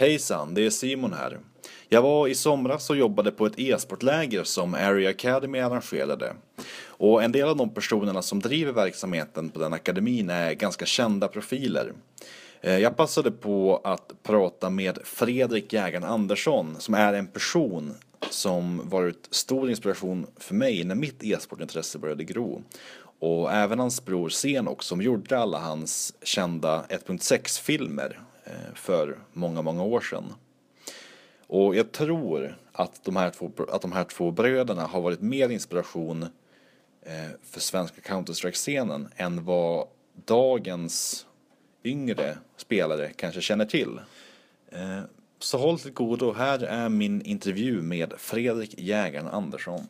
Hejsan, 0.00 0.54
det 0.54 0.66
är 0.66 0.70
Simon 0.70 1.12
här. 1.12 1.38
Jag 1.88 2.02
var 2.02 2.28
i 2.28 2.34
somras 2.34 2.90
och 2.90 2.96
jobbade 2.96 3.30
på 3.30 3.46
ett 3.46 3.58
e-sportläger 3.58 4.44
som 4.44 4.74
Area 4.74 5.10
Academy 5.10 5.58
arrangerade. 5.58 6.32
Och 6.86 7.22
en 7.22 7.32
del 7.32 7.48
av 7.48 7.56
de 7.56 7.74
personerna 7.74 8.22
som 8.22 8.40
driver 8.40 8.72
verksamheten 8.72 9.50
på 9.50 9.58
den 9.58 9.72
akademin 9.72 10.30
är 10.30 10.52
ganska 10.52 10.86
kända 10.86 11.28
profiler. 11.28 11.92
Eh, 12.60 12.78
jag 12.78 12.96
passade 12.96 13.30
på 13.30 13.80
att 13.84 14.12
prata 14.22 14.70
med 14.70 14.98
Fredrik 15.04 15.72
Jägaren 15.72 16.04
Andersson 16.04 16.76
som 16.78 16.94
är 16.94 17.12
en 17.12 17.26
person 17.26 17.94
som 18.30 18.88
varit 18.88 19.28
stor 19.30 19.70
inspiration 19.70 20.26
för 20.36 20.54
mig 20.54 20.84
när 20.84 20.94
mitt 20.94 21.24
e-sportintresse 21.24 21.98
började 21.98 22.24
gro. 22.24 22.62
Och 23.20 23.52
även 23.52 23.78
hans 23.78 24.04
bror 24.04 24.28
Senok 24.28 24.82
som 24.82 25.02
gjorde 25.02 25.38
alla 25.38 25.58
hans 25.58 26.14
kända 26.22 26.84
1.6-filmer 26.88 28.20
Eh, 28.48 28.74
för 28.74 29.18
många, 29.32 29.62
många 29.62 29.82
år 29.82 30.00
sedan. 30.00 30.34
Och 31.46 31.76
jag 31.76 31.92
tror 31.92 32.56
att 32.72 33.04
de 33.04 33.16
här 33.16 33.30
två, 33.30 33.50
att 33.68 33.82
de 33.82 33.92
här 33.92 34.04
två 34.04 34.30
bröderna 34.30 34.82
har 34.82 35.00
varit 35.00 35.20
mer 35.20 35.48
inspiration 35.48 36.22
eh, 37.02 37.30
för 37.42 37.60
svenska 37.60 38.00
Counter-Strike-scenen 38.00 39.08
än 39.16 39.44
vad 39.44 39.86
dagens 40.24 41.26
yngre 41.84 42.38
spelare 42.56 43.12
kanske 43.16 43.40
känner 43.40 43.64
till. 43.64 44.00
Eh, 44.72 45.00
så 45.38 45.58
håll 45.58 45.78
till 45.78 45.92
godo, 45.92 46.32
här 46.32 46.62
är 46.62 46.88
min 46.88 47.22
intervju 47.22 47.82
med 47.82 48.12
Fredrik 48.18 48.74
Jägaren 48.78 49.28
Andersson. 49.28 49.80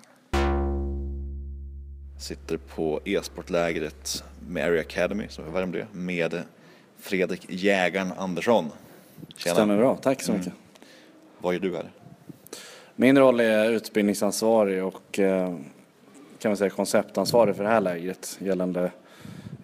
Sitter 2.20 2.56
på 2.56 3.00
e-sportlägret 3.04 4.24
med 4.48 4.66
Area 4.66 4.80
Academy 4.80 5.28
som 5.28 5.46
är 5.46 5.50
Värmdö 5.50 5.86
med 5.92 6.42
Fredrik 6.98 7.46
Jägaren 7.48 8.12
Andersson. 8.16 8.70
Tjena. 9.36 9.54
Stämmer 9.54 9.76
bra, 9.76 9.96
tack 9.96 10.22
så 10.22 10.32
mycket. 10.32 10.46
Mm. 10.46 10.58
Vad 11.38 11.54
gör 11.54 11.60
du 11.60 11.76
här? 11.76 11.90
Min 12.96 13.18
roll 13.18 13.40
är 13.40 13.70
utbildningsansvarig 13.70 14.84
och 14.84 15.18
eh, 15.18 15.54
kan 16.38 16.50
man 16.50 16.56
säga 16.56 16.70
konceptansvarig 16.70 17.56
för 17.56 17.64
det 17.64 17.70
här 17.70 17.80
lägret 17.80 18.38
gällande 18.40 18.90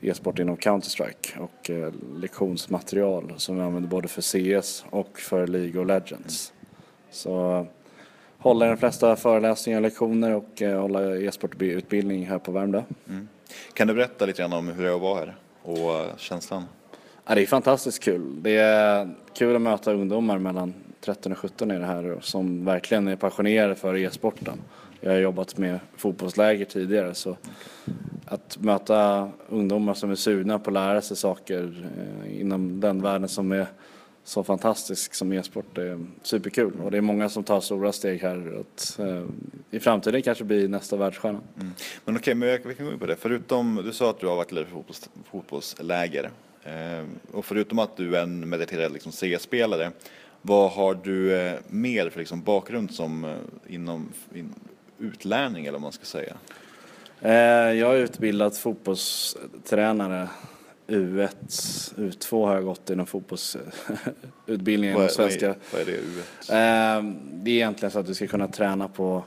e-sport 0.00 0.38
inom 0.38 0.56
Counter-Strike 0.56 1.38
och 1.38 1.70
eh, 1.70 1.92
lektionsmaterial 2.16 3.32
som 3.36 3.56
vi 3.56 3.62
använder 3.62 3.88
både 3.88 4.08
för 4.08 4.22
CS 4.22 4.84
och 4.90 5.18
för 5.18 5.46
League 5.46 5.80
of 5.80 5.86
Legends. 5.88 6.52
Så 7.10 7.66
håller 8.38 8.68
de 8.68 8.77
flesta 8.77 9.16
föreläsningar 9.16 9.78
och 9.78 9.82
lektioner 9.82 10.34
och 10.34 10.62
eh, 10.62 10.80
håller 10.80 11.22
e-sportutbildning 11.22 12.27
här 12.27 12.38
på 12.38 12.52
Värmdö. 12.52 12.82
Mm. 13.08 13.28
Kan 13.74 13.88
du 13.88 13.94
berätta 13.94 14.27
lite 14.27 14.42
grann 14.42 14.52
om 14.52 14.68
hur 14.68 14.84
det 14.84 14.96
vara 14.96 15.20
här 15.20 15.34
och 15.62 16.20
känslan? 16.20 16.64
Ja, 17.27 17.34
det 17.34 17.42
är 17.42 17.47
fantastiskt 17.47 18.03
kul. 18.03 18.42
Det 18.42 18.56
är 18.56 19.14
kul 19.34 19.56
att 19.56 19.62
möta 19.62 19.92
ungdomar 19.92 20.39
mellan 20.39 20.75
13 21.00 21.33
och 21.33 21.39
17 21.39 21.70
är 21.70 21.80
det 21.80 21.86
här 21.86 22.19
som 22.20 22.64
verkligen 22.64 23.08
är 23.08 23.17
passionerade 23.17 23.75
för 23.75 23.97
e-sporten. 23.97 24.58
Jag 25.00 25.11
har 25.11 25.19
jobbat 25.19 25.58
med 25.58 25.78
fotbollsläger 25.97 26.64
tidigare 26.64 27.14
så 27.14 27.36
att 28.27 28.58
möta 28.61 29.30
ungdomar 29.48 29.95
som 29.95 30.11
är 30.11 30.14
sugna 30.14 30.58
på 30.58 30.70
att 30.70 30.75
lära 30.75 31.00
sig 31.00 31.17
saker 31.17 31.91
eh, 31.98 32.41
inom 32.41 32.80
den 32.80 33.02
världen 33.02 33.28
som 33.28 33.52
är 33.52 33.67
så 34.25 34.45
fantastisk 34.45 35.14
som 35.14 35.33
e-sport 35.33 35.78
är 35.78 36.06
superkul 36.22 36.72
och 36.84 36.91
det 36.91 36.97
är 36.97 37.02
många 37.02 37.28
som 37.28 37.45
tar 37.45 37.61
stora 37.61 37.92
steg 37.92 38.22
här 38.22 38.61
att 38.61 38.98
eh, 38.98 39.25
i 39.70 39.80
framtiden 39.80 40.22
kanske 40.22 40.45
bli 40.45 40.69
nästa 40.69 40.97
världsstjärna. 40.97 41.41
Mm. 41.61 41.72
Men 42.05 42.17
okej, 42.17 42.20
okay, 42.20 42.34
men 42.34 42.69
vi 42.69 42.75
kan 42.75 42.86
gå 42.86 42.92
in 42.92 42.98
på 42.98 43.06
det. 43.06 43.17
Förutom, 43.17 43.80
du 43.84 43.92
sa 43.92 44.11
att 44.11 44.20
du 44.20 44.27
har 44.27 44.36
varit 44.36 44.52
ledare 44.52 44.70
för 44.70 44.77
fotbolls, 44.77 45.11
fotbollsläger 45.30 46.30
och 47.32 47.44
förutom 47.44 47.78
att 47.78 47.96
du 47.96 48.16
är 48.16 48.22
en 48.22 48.48
mediterad 48.48 48.92
liksom, 48.92 49.12
C-spelare 49.12 49.92
vad 50.46 50.70
har 50.70 50.94
du 50.94 51.36
eh, 51.36 51.58
mer 51.68 52.10
för 52.10 52.18
liksom, 52.18 52.42
bakgrund 52.42 52.94
som 52.94 53.24
eh, 53.24 53.36
inom 53.66 54.12
in, 54.34 54.54
utlärning 54.98 55.64
eller 55.64 55.72
vad 55.72 55.82
man 55.82 55.92
ska 55.92 56.04
säga? 56.04 56.34
Eh, 57.20 57.32
jag 57.78 57.94
är 57.94 57.98
utbildad 57.98 58.56
fotbollstränare 58.56 60.28
U1, 60.86 61.28
U2 61.96 62.46
har 62.46 62.55
jag 62.55 62.64
gått 62.64 62.90
inom 62.90 63.06
fotbollsutbildningen. 63.06 64.96
Vad, 64.96 65.10
svenska. 65.10 65.48
Är, 65.48 65.56
vad 65.72 65.80
är 65.80 65.84
det 65.84 65.92
U1? 65.92 67.14
Det 67.33 67.50
är 67.50 67.55
egentligen 67.55 67.90
så 67.90 67.98
att 67.98 68.06
du 68.06 68.14
ska 68.14 68.27
kunna 68.27 68.48
träna 68.48 68.89
på 68.89 69.24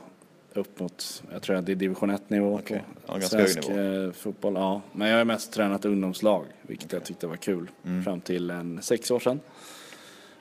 upp 0.54 0.80
mot, 0.80 1.22
jag 1.32 1.42
tror 1.42 1.56
att 1.56 1.66
det 1.66 1.72
är 1.72 1.76
division 1.76 2.10
1 2.10 2.30
nivå 2.30 2.54
okay. 2.54 2.78
på 3.06 3.18
ja, 3.20 3.28
svensk 3.28 3.68
nivå. 3.68 4.12
fotboll. 4.12 4.54
Ja. 4.54 4.80
Men 4.92 5.08
jag 5.08 5.18
har 5.18 5.24
mest 5.24 5.52
tränat 5.52 5.84
ungdomslag, 5.84 6.44
vilket 6.62 6.86
okay. 6.86 6.98
jag 6.98 7.06
tyckte 7.06 7.26
var 7.26 7.36
kul, 7.36 7.70
mm. 7.84 8.04
fram 8.04 8.20
till 8.20 8.50
en 8.50 8.82
sex 8.82 9.10
år 9.10 9.20
sedan. 9.20 9.40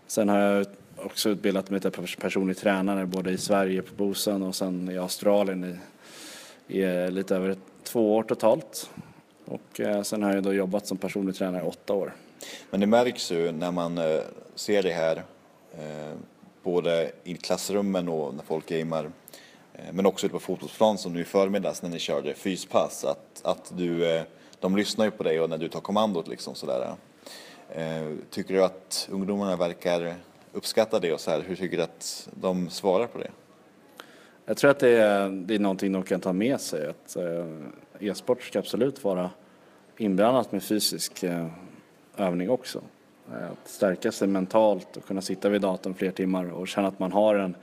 Sen 0.08 0.30
har 0.30 0.40
jag 0.40 0.66
också 0.96 1.30
utbildat 1.30 1.70
mig 1.70 1.80
till 1.80 1.92
personlig 2.22 2.58
tränare 2.58 3.06
både 3.06 3.32
i 3.32 3.38
Sverige 3.38 3.82
på 3.82 3.96
Bosön 3.96 4.44
och 4.44 4.56
sen 4.56 4.90
i 4.90 4.98
Australien 4.98 5.80
i, 6.68 6.80
i 6.80 7.12
lite 7.12 7.36
över 7.36 7.56
två 7.84 8.16
år 8.16 8.24
totalt. 8.24 8.90
Och 9.46 9.80
eh, 9.80 10.02
sen 10.02 10.24
har 10.24 10.34
jag 10.34 10.44
då 10.44 10.54
jobbat 10.54 10.88
som 10.88 10.98
personlig 10.98 11.36
tränare 11.36 11.64
i 11.64 11.68
åtta 11.68 11.94
år. 11.94 12.14
Men 12.70 12.80
det 12.80 12.88
märks 12.88 13.32
ju 13.32 13.52
när 13.52 13.72
man 13.72 13.98
eh, 13.98 14.20
ser 14.56 14.84
det 14.84 14.92
här 14.92 15.24
eh, 15.78 16.14
både 16.64 17.12
i 17.24 17.36
klassrummen 17.36 18.10
och 18.10 18.36
när 18.36 18.44
folk 18.44 18.70
gamer 18.70 19.12
Eh, 19.78 19.94
men 19.94 20.06
också 20.06 20.26
ute 20.26 20.34
på 20.34 20.40
fotbollsplan 20.40 20.98
som 20.98 21.14
nu 21.14 21.22
i 21.22 21.24
förmiddags 21.24 21.82
när 21.82 21.90
ni 21.90 22.00
körde 22.00 22.34
fyspass 22.34 23.06
att, 23.06 23.42
att 23.44 23.74
du, 23.78 24.12
eh, 24.12 24.24
de 24.60 24.76
lyssnar 24.76 25.06
ju 25.06 25.12
på 25.12 25.24
dig 25.24 25.40
och 25.40 25.50
när 25.50 25.58
du 25.58 25.68
tar 25.68 25.80
kommandot 25.80 26.28
liksom 26.28 26.56
sådär. 26.56 26.96
Eh, 27.70 28.12
tycker 28.30 28.54
du 28.54 28.64
att 28.64 29.10
ungdomarna 29.12 29.56
verkar 29.56 30.16
uppskatta 30.52 31.00
det 31.00 31.14
och 31.14 31.20
så 31.20 31.32
här, 31.32 31.42
hur 31.42 31.56
tycker 31.56 31.78
du 31.78 31.84
att 31.84 32.30
de 32.34 32.70
svarar 32.70 33.08
på 33.08 33.18
det? 33.18 33.32
Jag 34.46 34.58
tror 34.58 34.72
att 34.72 34.80
det 34.80 34.90
är, 34.90 35.30
det 35.30 35.56
är 35.56 35.60
någonting 35.60 35.92
de 35.92 36.04
kan 36.04 36.20
ta 36.20 36.34
med 36.34 36.62
sig. 36.62 36.88
Att 36.88 37.18
e-sport 38.00 38.44
ska 38.44 38.60
absolut 38.60 39.04
vara 39.04 39.30
inblandat 39.98 40.52
med 40.52 40.64
fysisk 40.64 41.24
övning 42.18 42.50
också. 42.50 42.82
Att 43.32 43.70
stärka 43.70 44.12
sig 44.12 44.28
mentalt 44.28 44.98
och 44.98 45.06
kunna 45.06 45.22
sitta 45.22 45.50
vid 45.50 45.62
datorn 45.62 45.94
fler 45.94 46.12
timmar 46.12 46.52
och 46.52 46.68
känna 46.68 46.88
att 46.88 47.00
man 47.00 47.12
har 47.12 47.36
en 47.36 47.56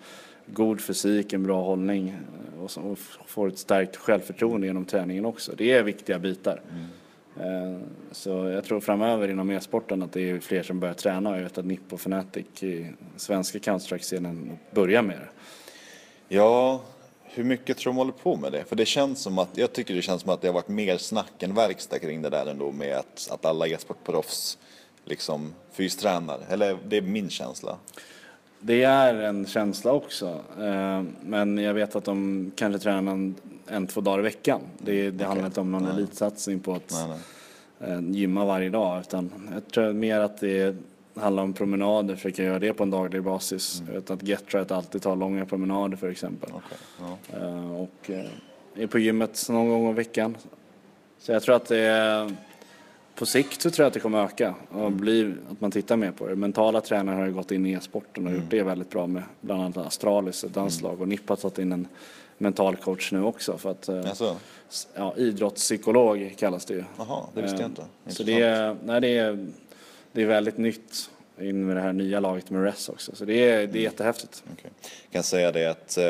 god 0.47 0.81
fysik, 0.81 1.33
en 1.33 1.43
bra 1.43 1.63
hållning 1.63 2.17
och, 2.59 2.71
och 2.77 2.99
får 3.27 3.49
ett 3.49 3.59
stärkt 3.59 3.97
självförtroende 3.97 4.67
genom 4.67 4.85
träningen 4.85 5.25
också. 5.25 5.53
Det 5.57 5.73
är 5.73 5.83
viktiga 5.83 6.19
bitar. 6.19 6.61
Mm. 6.71 6.85
Eh, 7.41 7.81
så 8.13 8.31
jag 8.31 8.65
tror 8.65 8.81
framöver 8.81 9.29
inom 9.29 9.51
e-sporten 9.51 10.03
att 10.03 10.13
det 10.13 10.31
är 10.31 10.41
fler 10.41 10.63
som 10.63 10.81
börjar 10.81 10.95
träna 10.95 11.37
jag 11.37 11.43
vet 11.43 11.59
att 11.59 11.65
Nippo 11.65 11.97
Fnatic 11.97 12.63
i 12.63 12.93
svenska 13.17 13.59
Counter-Strike-scenen 13.59 14.59
börjar 14.71 15.03
med 15.03 15.17
det. 15.17 15.29
Ja, 16.29 16.81
hur 17.23 17.45
mycket 17.45 17.79
tror 17.79 17.93
du 17.93 17.95
de 17.95 17.99
håller 17.99 18.13
på 18.13 18.37
med 18.37 18.53
det? 18.53 18.65
För 18.65 18.77
det 18.77 18.85
känns 18.85 19.23
som 19.23 19.39
att, 19.39 19.59
jag 19.59 19.73
tycker 19.73 19.95
det 19.95 20.03
känns 20.03 20.23
som 20.23 20.31
att 20.31 20.41
det 20.41 20.49
har 20.49 20.55
varit 20.55 20.69
mer 20.69 20.97
snack 20.97 21.43
än 21.43 21.55
verkstad 21.55 21.99
kring 21.99 22.23
det 22.23 22.31
där 22.31 22.47
ändå 22.47 22.73
med 22.73 22.97
att, 22.97 23.29
att 23.31 23.45
alla 23.45 23.67
e-sportproffs 23.69 24.59
liksom 25.05 25.55
fystränar. 25.73 26.41
Eller 26.49 26.79
det 26.89 26.97
är 26.97 27.03
min 27.03 27.31
känsla. 27.31 27.77
Det 28.67 28.83
är 28.83 29.15
en 29.15 29.47
känsla 29.47 29.93
också. 29.93 30.41
Eh, 30.61 31.03
men 31.23 31.59
jag 31.59 31.75
vet 31.75 31.97
att 31.97 32.05
de 32.05 32.53
kanske 32.57 32.79
tränar 32.79 33.13
en, 33.13 33.35
en 33.67 33.87
två 33.87 34.01
dagar 34.01 34.19
i 34.19 34.23
veckan. 34.23 34.61
Det, 34.79 35.03
det 35.03 35.15
okay. 35.15 35.27
handlar 35.27 35.47
inte 35.47 35.61
om 35.61 35.73
någon 35.73 35.83
nej. 35.83 35.93
elitsatsning 35.93 36.61
på 36.61 36.75
att 36.75 36.93
nej, 36.93 37.19
nej. 37.79 37.91
Eh, 37.91 38.01
gymma 38.11 38.45
varje 38.45 38.71
dag. 38.71 39.01
Utan 39.01 39.31
jag 39.55 39.69
tror 39.69 39.93
mer 39.93 40.21
att 40.21 40.41
det 40.41 40.77
handlar 41.15 41.43
om 41.43 41.53
promenader, 41.53 42.15
försöka 42.17 42.43
göra 42.43 42.59
det 42.59 42.73
på 42.73 42.83
en 42.83 42.91
daglig 42.91 43.23
basis. 43.23 43.81
Mm. 43.81 43.93
Jag 43.95 44.01
vet 44.01 44.11
att 44.11 44.23
Getright 44.23 44.71
alltid 44.71 45.03
tar 45.03 45.17
långa 45.17 45.47
promenader 45.47 45.97
för 45.97 46.09
exempel. 46.09 46.51
Okay. 46.51 46.79
Ja. 47.33 47.39
Eh, 47.39 47.81
och 47.81 48.11
är 48.75 48.87
på 48.87 48.99
gymmet 48.99 49.47
någon 49.49 49.69
gång 49.69 49.91
i 49.91 49.93
veckan. 49.93 50.37
Så 51.19 51.33
jag 51.33 51.43
tror 51.43 51.57
att 51.57 51.67
det 51.67 51.81
är 51.81 52.37
på 53.15 53.27
sikt 53.27 53.63
så 53.63 53.71
tror 53.71 53.85
jag 53.85 53.87
att 53.87 53.95
det 53.95 54.01
kommer 54.01 54.25
öka 54.25 54.55
och 54.71 54.93
bli 54.93 55.35
att 55.51 55.61
man 55.61 55.71
tittar 55.71 55.97
mer 55.97 56.11
på 56.11 56.29
det. 56.29 56.37
Mentala 56.37 56.81
tränare 56.81 57.17
har 57.17 57.27
ju 57.27 57.33
gått 57.33 57.51
in 57.51 57.67
i 57.67 57.73
e-sporten 57.73 58.25
och 58.25 58.31
mm. 58.31 58.43
gjort 58.43 58.51
det 58.51 58.63
väldigt 58.63 58.91
bra 58.91 59.07
med 59.07 59.23
bland 59.41 59.63
annat 59.63 59.77
Astralis, 59.77 60.45
ett 60.45 60.55
danslag 60.55 60.91
mm. 60.91 61.03
och 61.03 61.09
NIP 61.09 61.29
har 61.29 61.37
tagit 61.37 61.59
in 61.59 61.73
en 61.73 61.89
mental 62.39 62.77
coach 62.77 63.13
nu 63.13 63.25
också 63.25 63.59
för 63.59 63.71
att 63.71 63.89
alltså. 63.89 64.37
ja, 64.95 65.15
idrottspsykolog 65.17 66.35
kallas 66.39 66.65
det 66.65 66.75
ju. 66.75 66.85
Jaha, 66.99 67.27
det 67.35 67.43
visste 67.43 67.63
jag 67.63 67.71
inte. 67.71 67.85
Så 68.07 68.23
det 68.23 68.41
är, 68.41 68.77
nej, 68.85 69.01
det 69.01 69.19
är, 69.19 69.47
det 70.13 70.23
är 70.23 70.27
väldigt 70.27 70.59
nytt 70.59 71.11
in 71.41 71.67
med 71.67 71.77
det 71.77 71.83
här 71.83 71.93
nya 71.93 72.21
laget 72.21 72.51
med 72.51 72.65
RES 72.65 72.89
också. 72.89 73.17
Så 73.17 73.25
det 73.25 73.33
är, 73.33 73.57
det 73.57 73.63
är 73.63 73.65
mm. 73.65 73.83
jättehäftigt. 73.83 74.45
Okay. 74.53 74.71
Jag 75.03 75.13
kan 75.13 75.23
säga 75.23 75.53
det 75.53 75.67
att 75.67 75.99
eh, 75.99 76.05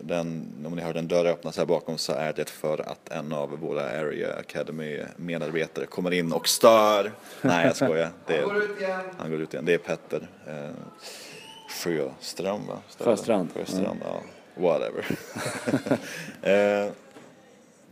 den, 0.00 0.48
om 0.66 0.72
ni 0.76 0.82
hör 0.82 0.94
den 0.94 1.08
dörr 1.08 1.26
öppnas 1.26 1.56
här 1.56 1.66
bakom 1.66 1.98
så 1.98 2.12
är 2.12 2.32
det 2.32 2.50
för 2.50 2.90
att 2.90 3.08
en 3.08 3.32
av 3.32 3.50
våra 3.50 3.82
Area 3.82 4.34
Academy 4.34 5.00
medarbetare 5.16 5.86
kommer 5.86 6.10
in 6.10 6.32
och 6.32 6.48
stör. 6.48 7.12
Nej 7.42 7.66
jag 7.66 7.76
skojar. 7.76 8.10
Det 8.26 8.36
är, 8.36 8.40
han 8.40 8.48
går 8.54 8.62
ut 8.62 8.80
igen. 8.80 9.00
Han 9.18 9.30
går 9.30 9.40
ut 9.40 9.54
igen. 9.54 9.64
Det 9.64 9.74
är 9.74 9.78
Petter 9.78 10.28
eh, 10.46 10.70
Sjöström 11.68 12.66
va? 12.66 12.78
Sjöstrand. 12.98 13.48
Sjöstrand, 13.54 13.86
mm. 13.86 13.98
ja. 14.04 14.22
Whatever. 14.54 15.04
eh, 16.86 16.92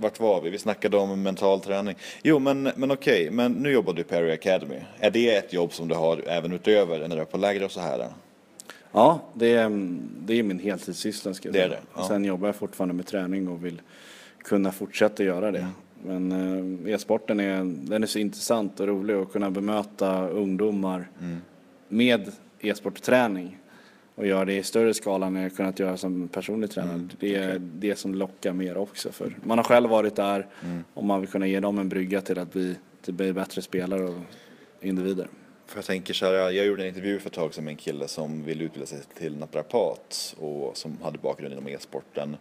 vart 0.01 0.21
var 0.21 0.41
vi? 0.41 0.51
Vi 0.51 0.59
snackade 0.59 0.97
om 0.97 1.23
mental 1.23 1.61
träning. 1.61 1.95
Jo, 2.23 2.39
men, 2.39 2.63
men 2.77 2.91
okej, 2.91 3.31
men 3.31 3.53
nu 3.53 3.71
jobbar 3.73 3.93
du 3.93 4.05
på 4.05 4.17
Area 4.17 4.35
Academy. 4.35 4.77
Är 4.99 5.11
det 5.11 5.35
ett 5.37 5.53
jobb 5.53 5.73
som 5.73 5.89
du 5.89 5.95
har 5.95 6.23
även 6.27 6.53
utöver 6.53 7.09
när 7.09 7.17
du 7.17 7.23
är 7.23 7.27
på 7.27 7.37
läger 7.39 7.65
och 7.65 7.71
så 7.71 7.81
här? 7.81 8.07
Ja, 8.93 9.21
det 9.35 9.53
är, 9.53 9.69
det 10.19 10.39
är 10.39 10.43
min 10.43 10.59
heltidssyssla 10.59 11.35
ska 11.35 11.49
jag 11.49 11.55
Det 11.55 11.59
är 11.63 11.69
säga. 11.69 11.81
det, 11.81 12.01
ja. 12.01 12.09
Sen 12.09 12.25
jobbar 12.25 12.49
jag 12.49 12.57
fortfarande 12.57 12.95
med 12.95 13.07
träning 13.07 13.49
och 13.49 13.65
vill 13.65 13.81
kunna 14.45 14.73
fortsätta 14.73 15.25
göra 15.25 15.51
det. 15.51 15.67
Men 16.05 16.33
eh, 16.87 16.95
e-sporten 16.95 17.41
är, 17.41 17.65
den 17.89 18.03
är 18.03 18.07
så 18.07 18.19
intressant 18.19 18.81
och 18.81 18.87
rolig 18.89 19.15
att 19.15 19.33
kunna 19.33 19.51
bemöta 19.51 20.29
ungdomar 20.29 21.09
med 21.89 22.33
e-sportträning 22.61 23.59
och 24.21 24.27
göra 24.27 24.45
det 24.45 24.57
i 24.57 24.63
större 24.63 24.95
skala 24.95 25.27
än 25.27 25.37
jag 25.37 25.57
kunnat 25.57 25.79
göra 25.79 25.97
som 25.97 26.29
personlig 26.29 26.71
tränare. 26.71 27.09
Det 27.21 27.35
är 27.35 27.59
det 27.59 27.99
som 27.99 28.15
lockar 28.15 28.53
mer 28.53 28.77
också. 28.77 29.13
För 29.13 29.37
man 29.43 29.59
har 29.59 29.65
själv 29.65 29.91
varit 29.91 30.17
där 30.17 30.47
och 30.95 31.05
man 31.05 31.21
vill 31.21 31.31
kunna 31.31 31.47
ge 31.47 31.61
dem 31.61 31.79
en 31.79 31.89
brygga 31.89 32.21
till 32.21 32.39
att 32.39 32.53
bli, 32.53 32.75
till 33.03 33.13
att 33.13 33.17
bli 33.17 33.33
bättre 33.33 33.63
spelare 33.63 34.03
och 34.05 34.15
individer. 34.81 35.29
För 35.67 35.79
jag 35.79 35.85
tänker 35.85 36.15
så 36.15 36.27
här, 36.27 36.33
jag 36.33 36.67
gjorde 36.67 36.83
en 36.83 36.89
intervju 36.89 37.19
för 37.19 37.29
ett 37.29 37.35
tag 37.35 37.55
sedan 37.55 37.65
med 37.65 37.71
en 37.71 37.77
kille 37.77 38.09
som 38.09 38.45
ville 38.45 38.65
utbilda 38.65 38.87
sig 38.87 38.99
till 39.19 39.37
naprapat 39.37 40.37
och 40.39 40.77
som 40.77 40.99
hade 41.03 41.19
bakgrund 41.19 41.53
inom 41.53 41.69
e-sporten. 41.69 42.37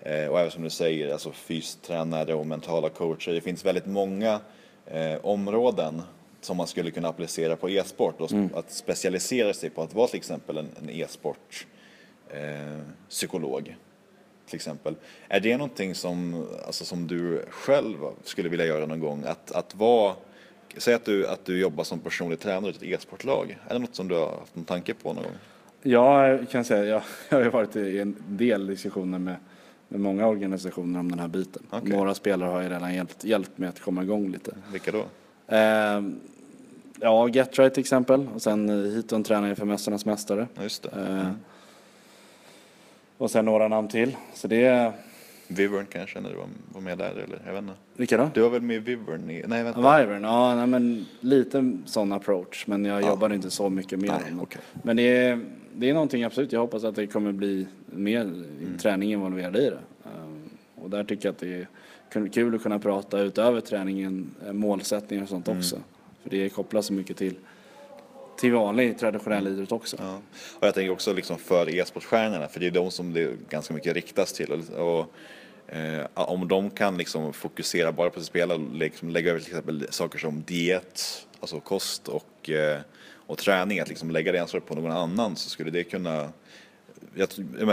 Eh, 0.00 0.26
och 0.26 0.40
även 0.40 0.50
som 0.50 0.62
du 0.62 0.70
säger, 0.70 1.12
alltså 1.12 1.32
fystränare 1.32 2.34
och 2.34 2.46
mentala 2.46 2.88
coacher. 2.88 3.32
Det 3.32 3.40
finns 3.40 3.64
väldigt 3.64 3.86
många 3.86 4.40
eh, 4.86 5.16
områden 5.22 6.02
som 6.44 6.56
man 6.56 6.66
skulle 6.66 6.90
kunna 6.90 7.08
applicera 7.08 7.56
på 7.56 7.70
e-sport 7.70 8.20
och 8.20 8.30
att 8.54 8.72
specialisera 8.72 9.54
sig 9.54 9.70
på 9.70 9.82
att 9.82 9.94
vara 9.94 10.06
till 10.06 10.16
exempel 10.16 10.56
en, 10.56 10.68
en 10.82 10.90
e-sport 10.90 11.66
eh, 12.30 12.80
psykolog 13.08 13.76
till 14.46 14.56
exempel. 14.56 14.94
Är 15.28 15.40
det 15.40 15.56
någonting 15.56 15.94
som, 15.94 16.46
alltså, 16.66 16.84
som 16.84 17.06
du 17.06 17.44
själv 17.50 17.96
skulle 18.24 18.48
vilja 18.48 18.66
göra 18.66 18.86
någon 18.86 19.00
gång? 19.00 19.24
Att, 19.26 19.52
att 19.52 19.74
vara, 19.74 20.14
säg 20.76 20.94
att 20.94 21.04
du, 21.04 21.26
att 21.26 21.44
du 21.44 21.60
jobbar 21.60 21.84
som 21.84 21.98
personlig 21.98 22.40
tränare 22.40 22.70
i 22.70 22.74
ett 22.74 22.82
e-sportlag. 22.82 23.58
Är 23.68 23.74
det 23.74 23.78
något 23.78 23.94
som 23.94 24.08
du 24.08 24.14
har 24.14 24.38
haft 24.38 24.56
någon 24.56 24.64
tanke 24.64 24.94
på 24.94 25.12
någon 25.12 25.22
gång? 25.22 25.32
Jag 25.82 26.50
kan 26.50 26.64
säga, 26.64 26.84
jag, 26.84 27.02
jag 27.28 27.44
har 27.44 27.50
varit 27.50 27.76
i 27.76 27.98
en 27.98 28.16
del 28.26 28.66
diskussioner 28.66 29.18
med, 29.18 29.36
med 29.88 30.00
många 30.00 30.26
organisationer 30.26 31.00
om 31.00 31.10
den 31.10 31.18
här 31.18 31.28
biten. 31.28 31.62
Okej. 31.70 31.96
Några 31.96 32.14
spelare 32.14 32.50
har 32.50 32.62
ju 32.62 32.68
redan 32.68 32.94
hjälpt, 32.94 33.24
hjälpt 33.24 33.58
mig 33.58 33.68
att 33.68 33.80
komma 33.80 34.02
igång 34.02 34.32
lite. 34.32 34.56
Vilka 34.72 34.92
då? 34.92 35.04
Eh, 35.56 36.02
ja, 37.00 37.28
Getright 37.28 37.74
till 37.74 37.80
exempel. 37.80 38.28
Och 38.34 38.42
sen 38.42 38.68
eh, 38.68 38.90
Hiton 38.92 39.22
tränar 39.24 39.48
jag 39.48 39.56
för 39.58 39.64
Mästarnas 39.66 40.04
Mästare. 40.04 40.46
Ja, 40.54 40.62
just 40.62 40.82
det. 40.82 40.88
Eh, 40.90 41.30
Och 43.18 43.30
sen 43.30 43.44
några 43.44 43.68
namn 43.68 43.88
till. 43.88 44.16
Så 44.34 44.48
det 44.48 44.64
är, 44.64 44.92
Vivern 45.48 45.86
kanske, 45.92 46.20
när 46.20 46.30
du 46.30 46.36
var, 46.72 46.80
med 46.80 46.98
där 46.98 47.10
eller? 47.10 47.40
Jag 47.46 47.52
vet 47.52 47.62
inte. 47.62 47.74
vilka 47.96 48.16
då? 48.16 48.30
Du 48.34 48.40
var 48.40 48.50
väl 48.50 48.62
med 48.62 48.76
i 48.76 48.78
Vivern? 48.78 49.30
I, 49.30 49.44
nej, 49.46 49.62
vänta. 49.64 49.98
Vivern, 49.98 50.22
ja 50.22 50.54
nej, 50.54 50.66
men 50.66 51.06
lite 51.20 51.72
sån 51.84 52.12
approach. 52.12 52.66
Men 52.66 52.84
jag 52.84 53.02
jobbar 53.02 53.32
inte 53.32 53.50
så 53.50 53.70
mycket 53.70 53.98
med 53.98 54.10
Nej, 54.10 54.34
okej. 54.40 54.60
Men 54.82 54.96
det 54.96 55.02
är, 55.16 55.40
det 55.74 55.90
är 55.90 55.94
någonting 55.94 56.24
absolut. 56.24 56.52
Jag 56.52 56.60
hoppas 56.60 56.84
att 56.84 56.94
det 56.94 57.06
kommer 57.06 57.32
bli 57.32 57.66
mer 57.86 58.30
träning 58.78 59.12
involverad 59.12 59.56
i 59.56 59.70
det. 59.70 59.78
Ehm, 60.04 60.50
Och 60.74 60.90
där 60.90 61.04
tycker 61.04 61.28
jag 61.28 61.32
att 61.32 61.38
det 61.38 61.54
är 61.54 61.68
kul- 62.30 62.54
att 62.54 62.62
kunna 62.62 62.78
prata 62.78 63.18
utöver 63.20 63.60
träningen, 63.60 64.30
eh, 64.46 64.52
målsättningar 64.52 65.22
och 65.22 65.28
sånt 65.28 65.48
också. 65.48 65.76
För 66.22 66.30
det 66.30 66.48
kopplar 66.48 66.82
så 66.82 66.92
mycket 66.92 67.16
till, 67.16 67.34
till 68.36 68.52
vanlig 68.52 68.98
traditionell 68.98 69.46
idrott 69.46 69.72
också. 69.72 69.96
Ja. 70.00 70.20
Och 70.58 70.66
jag 70.66 70.74
tänker 70.74 70.92
också 70.92 71.12
liksom 71.12 71.38
för 71.38 71.74
e-sportstjärnorna, 71.74 72.48
för 72.48 72.60
det 72.60 72.66
är 72.66 72.70
de 72.70 72.90
som 72.90 73.12
det 73.12 73.30
ganska 73.48 73.74
mycket 73.74 73.94
riktas 73.94 74.32
till. 74.32 74.52
Och, 74.52 74.98
och, 74.98 75.14
eh, 75.74 76.06
om 76.14 76.48
de 76.48 76.70
kan 76.70 76.96
liksom 76.96 77.32
fokusera 77.32 77.92
bara 77.92 78.10
på 78.10 78.20
sitt 78.20 78.28
spel 78.28 78.52
och 78.52 78.60
liksom 78.74 79.10
lägga 79.10 79.30
över 79.30 79.40
till 79.40 79.48
exempel 79.48 79.86
saker 79.90 80.18
som 80.18 80.42
diet, 80.42 81.26
alltså 81.40 81.60
kost 81.60 82.08
och, 82.08 82.50
eh, 82.50 82.80
och 83.26 83.38
träning, 83.38 83.80
att 83.80 83.88
liksom 83.88 84.10
lägga 84.10 84.32
det 84.32 84.38
ansvaret 84.38 84.66
på 84.66 84.74
någon 84.74 84.92
annan 84.92 85.36
så 85.36 85.50
skulle 85.50 85.70
det 85.70 85.84
kunna 85.84 86.32
jag, 87.14 87.28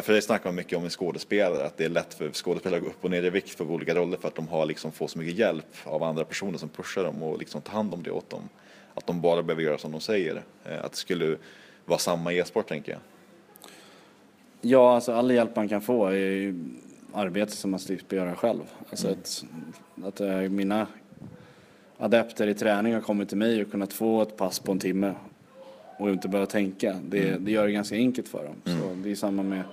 för 0.05 0.13
det 0.13 0.21
snackar 0.21 0.45
man 0.45 0.55
mycket 0.55 0.77
om 0.77 0.85
i 0.85 0.89
skådespelare, 0.89 1.65
att 1.65 1.77
det 1.77 1.85
är 1.85 1.89
lätt 1.89 2.13
för 2.13 2.31
skådespelare 2.31 2.77
att 2.77 2.83
gå 2.83 2.89
upp 2.89 3.03
och 3.05 3.11
ner 3.11 3.23
i 3.23 3.29
vikt 3.29 3.49
för 3.49 3.71
olika 3.71 3.95
roller 3.95 4.17
för 4.17 4.27
att 4.27 4.35
de 4.35 4.47
har 4.47 4.65
liksom, 4.65 4.91
får 4.91 5.07
så 5.07 5.19
mycket 5.19 5.35
hjälp 5.37 5.65
av 5.83 6.03
andra 6.03 6.23
personer 6.23 6.57
som 6.57 6.69
pushar 6.69 7.03
dem 7.03 7.23
och 7.23 7.39
liksom 7.39 7.61
tar 7.61 7.73
hand 7.73 7.93
om 7.93 8.03
det 8.03 8.11
åt 8.11 8.29
dem. 8.29 8.49
Att 8.93 9.07
de 9.07 9.21
bara 9.21 9.43
behöver 9.43 9.63
göra 9.63 9.77
som 9.77 9.91
de 9.91 10.01
säger. 10.01 10.43
Eh, 10.65 10.85
Att 10.85 10.91
det 10.91 10.97
skulle 10.97 11.37
vara 11.85 11.99
samma 11.99 12.33
e-sport 12.33 12.67
tänker 12.67 12.91
jag. 12.91 13.01
Ja, 14.61 14.95
alltså 14.95 15.13
all 15.13 15.31
hjälp 15.31 15.55
man 15.55 15.69
kan 15.69 15.81
få 15.81 16.05
är 16.07 16.13
ju 16.13 16.65
arbete 17.13 17.51
som 17.51 17.71
man 17.71 17.79
slipper 17.79 18.15
göra 18.15 18.35
själv. 18.35 18.63
Alltså 18.89 19.07
att, 19.07 19.45
att 20.03 20.19
eh, 20.19 20.37
mina 20.37 20.87
adepter 21.97 22.47
i 22.47 22.53
träning 22.53 22.93
har 22.93 23.01
kommit 23.01 23.29
till 23.29 23.37
mig 23.37 23.61
och 23.61 23.71
kunnat 23.71 23.93
få 23.93 24.21
ett 24.21 24.37
pass 24.37 24.59
på 24.59 24.71
en 24.71 24.79
timme 24.79 25.13
och 25.99 26.09
inte 26.09 26.27
behöva 26.27 26.45
tänka. 26.45 26.95
Det, 27.09 27.37
det 27.37 27.51
gör 27.51 27.65
det 27.65 27.71
ganska 27.71 27.95
enkelt 27.95 28.27
för 28.27 28.43
dem. 28.43 28.55
Så 28.65 28.95
det 29.03 29.11
är 29.11 29.15
samma 29.15 29.43
med 29.43 29.59
eh, 29.59 29.65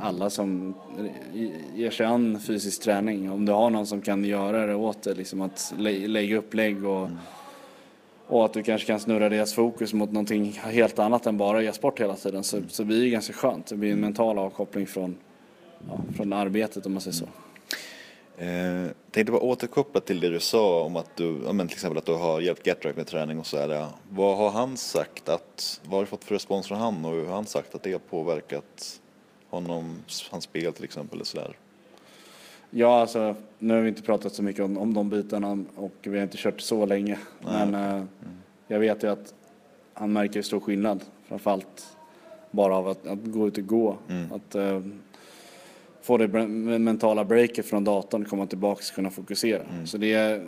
alla 0.00 0.30
som 0.30 0.74
ger 1.74 1.90
sig 1.90 2.06
an 2.06 2.40
fysisk 2.40 2.82
träning. 2.82 3.30
Om 3.30 3.44
du 3.46 3.52
har 3.52 3.70
någon 3.70 3.86
som 3.86 4.00
kan 4.00 4.24
göra 4.24 4.66
det 4.66 4.74
åt 4.74 5.02
dig, 5.02 5.14
liksom 5.14 5.40
att 5.40 5.74
lä- 5.78 6.06
lägga 6.08 6.36
upplägg 6.36 6.84
och 6.84 7.08
och 8.26 8.44
att 8.44 8.52
du 8.52 8.62
kanske 8.62 8.86
kan 8.86 9.00
snurra 9.00 9.28
deras 9.28 9.54
fokus 9.54 9.92
mot 9.94 10.12
någonting 10.12 10.52
helt 10.52 10.98
annat 10.98 11.26
än 11.26 11.36
bara 11.36 11.62
e-sport 11.62 12.00
hela 12.00 12.14
tiden 12.16 12.44
så, 12.44 12.60
så 12.68 12.84
blir 12.84 13.00
det 13.02 13.08
ganska 13.08 13.32
skönt. 13.32 13.66
Det 13.66 13.76
blir 13.76 13.92
en 13.92 14.00
mental 14.00 14.38
avkoppling 14.38 14.86
från, 14.86 15.16
ja, 15.88 15.98
från 16.16 16.32
arbetet 16.32 16.86
om 16.86 16.92
man 16.92 17.00
säger 17.00 17.14
så. 17.14 17.26
Eh, 18.38 18.90
tänkte 19.10 19.32
bara 19.32 19.42
återkoppla 19.42 20.00
till 20.00 20.20
det 20.20 20.28
du 20.28 20.40
sa 20.40 20.82
om 20.82 20.96
att 20.96 21.16
du, 21.16 21.40
ja, 21.44 21.52
men 21.52 21.68
till 21.68 21.76
exempel 21.76 21.98
att 21.98 22.06
du 22.06 22.14
har 22.14 22.40
hjälpt 22.40 22.66
Getright 22.66 22.96
med 22.96 23.06
träning 23.06 23.38
och 23.38 23.46
så 23.46 23.58
här. 23.58 23.68
ja. 23.68 23.88
Vad 24.10 24.36
har 24.36 24.50
han 24.50 24.76
sagt 24.76 25.28
att, 25.28 25.80
vad 25.84 25.92
har 25.92 26.00
du 26.00 26.06
fått 26.06 26.24
för 26.24 26.34
respons 26.34 26.68
från 26.68 26.78
han 26.78 27.04
och 27.04 27.12
hur 27.12 27.26
har 27.26 27.34
han 27.34 27.46
sagt 27.46 27.74
att 27.74 27.82
det 27.82 27.92
har 27.92 27.98
påverkat 27.98 29.00
honom, 29.50 29.98
hans 30.30 30.44
spel 30.44 30.72
till 30.72 30.84
exempel 30.84 31.16
eller 31.16 31.24
sådär? 31.24 31.56
Ja, 32.70 33.00
alltså 33.00 33.34
nu 33.58 33.74
har 33.74 33.80
vi 33.80 33.88
inte 33.88 34.02
pratat 34.02 34.34
så 34.34 34.42
mycket 34.42 34.64
om, 34.64 34.78
om 34.78 34.94
de 34.94 35.10
bitarna 35.10 35.64
och 35.76 35.94
vi 36.02 36.16
har 36.16 36.22
inte 36.22 36.36
kört 36.36 36.60
så 36.60 36.86
länge. 36.86 37.18
Men 37.40 37.74
eh, 37.74 38.04
jag 38.66 38.78
vet 38.78 39.04
ju 39.04 39.10
att 39.10 39.34
han 39.94 40.12
märker 40.12 40.42
stor 40.42 40.60
skillnad. 40.60 41.04
Framförallt 41.28 41.96
bara 42.50 42.76
av 42.76 42.88
att, 42.88 43.06
att 43.06 43.24
gå 43.24 43.48
ut 43.48 43.58
och 43.58 43.66
gå. 43.66 43.96
Att 44.32 44.54
eh, 44.54 44.80
få 46.04 46.18
det 46.18 46.28
mentala 46.78 47.24
breaket 47.24 47.66
från 47.66 47.84
datorn 47.84 48.22
och 48.22 48.28
komma 48.28 48.46
tillbaka 48.46 48.80
och 48.90 48.94
kunna 48.94 49.10
fokusera. 49.10 49.62
Så 49.84 49.98
det 49.98 50.12
är, 50.12 50.46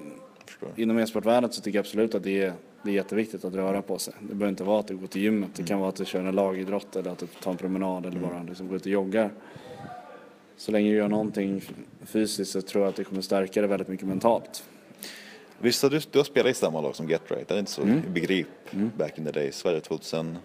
inom 0.76 0.98
e-sportvärlden 0.98 1.52
så 1.52 1.62
tycker 1.62 1.78
jag 1.78 1.82
absolut 1.82 2.14
att 2.14 2.22
det 2.22 2.42
är, 2.42 2.52
det 2.82 2.90
är 2.90 2.94
jätteviktigt 2.94 3.44
att 3.44 3.54
röra 3.54 3.82
på 3.82 3.98
sig. 3.98 4.14
Det 4.20 4.34
behöver 4.34 4.48
inte 4.48 4.64
vara 4.64 4.80
att 4.80 4.88
du 4.88 4.96
går 4.96 5.06
till 5.06 5.22
gymmet. 5.22 5.50
Det 5.54 5.62
kan 5.62 5.78
vara 5.78 5.88
att 5.88 5.96
du 5.96 6.04
kör 6.04 6.24
en 6.24 6.34
lagidrott 6.34 6.96
eller 6.96 7.10
att 7.10 7.18
du 7.18 7.26
tar 7.26 7.50
en 7.50 7.56
promenad 7.56 8.06
eller 8.06 8.20
bara 8.20 8.42
liksom 8.42 8.68
går 8.68 8.76
ut 8.76 8.82
och 8.82 8.92
joggar. 8.92 9.30
Så 10.56 10.72
länge 10.72 10.90
du 10.90 10.96
gör 10.96 11.08
någonting 11.08 11.62
fysiskt 12.04 12.52
så 12.52 12.62
tror 12.62 12.84
jag 12.84 12.88
att 12.88 12.96
det 12.96 13.04
kommer 13.04 13.22
stärka 13.22 13.60
dig 13.60 13.70
väldigt 13.70 13.88
mycket 13.88 14.06
mentalt. 14.06 14.64
Visst 15.58 15.82
har 15.82 15.90
du, 15.90 16.00
du 16.10 16.18
har 16.18 16.24
spelat 16.24 16.50
i 16.50 16.54
samma 16.54 16.80
lag 16.80 16.96
som 16.96 17.08
Getright, 17.08 17.50
är 17.50 17.54
det 17.54 17.60
inte 17.60 17.72
så? 17.72 17.82
Mm. 17.82 18.02
Begrip, 18.14 18.46
back 18.96 19.18
in 19.18 19.24
the 19.24 19.32
days, 19.32 19.56
Sverige 19.56 19.80
2008, 19.80 20.38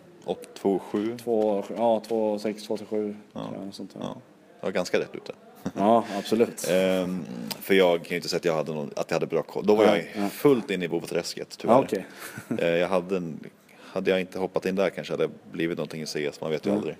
2007? 0.54 1.18
Två, 1.18 1.64
ja, 1.78 2.02
två, 2.08 2.40
sex, 2.40 2.64
två 2.64 2.78
till 2.78 2.86
sju. 2.86 3.16
Ja. 3.34 3.50
sånt 3.72 3.94
där. 3.94 4.02
Ja, 4.02 4.18
det 4.62 4.68
var 4.68 4.72
ganska 4.72 5.00
rätt 5.00 5.16
ute. 5.16 5.34
ja, 5.74 6.06
absolut. 6.18 6.68
Ehm, 6.70 7.26
för 7.60 7.74
jag 7.74 8.00
kan 8.00 8.10
ju 8.10 8.16
inte 8.16 8.30
säga 8.30 8.38
att 8.38 8.46
jag 8.46 8.56
hade, 8.56 8.74
någon, 8.74 8.92
att 8.96 9.10
jag 9.10 9.16
hade 9.16 9.28
bra 9.28 9.44
koll. 9.44 9.66
Då 9.66 9.76
var 9.76 9.86
jag 9.86 10.06
ja. 10.16 10.30
fullt 10.30 10.72
inne 10.72 10.86
i 10.86 10.88
vovträsket 10.88 11.58
tyvärr. 11.58 11.74
Ja, 11.74 11.80
okej. 11.80 12.06
Eh, 12.60 12.78
jag 12.78 12.88
hade, 12.88 13.18
en, 13.18 13.40
hade 13.80 14.12
jag 14.12 14.20
inte 14.20 14.40
hoppat 14.40 14.66
in 14.66 14.76
där 14.76 14.90
kanske 14.90 15.14
hade 15.14 15.28
det 15.28 15.34
blivit 15.52 15.78
någonting 15.78 16.02
i 16.02 16.06
CS, 16.06 16.42
man 16.42 16.52
vet 16.52 16.66
ju 16.66 16.72
aldrig. 16.72 16.96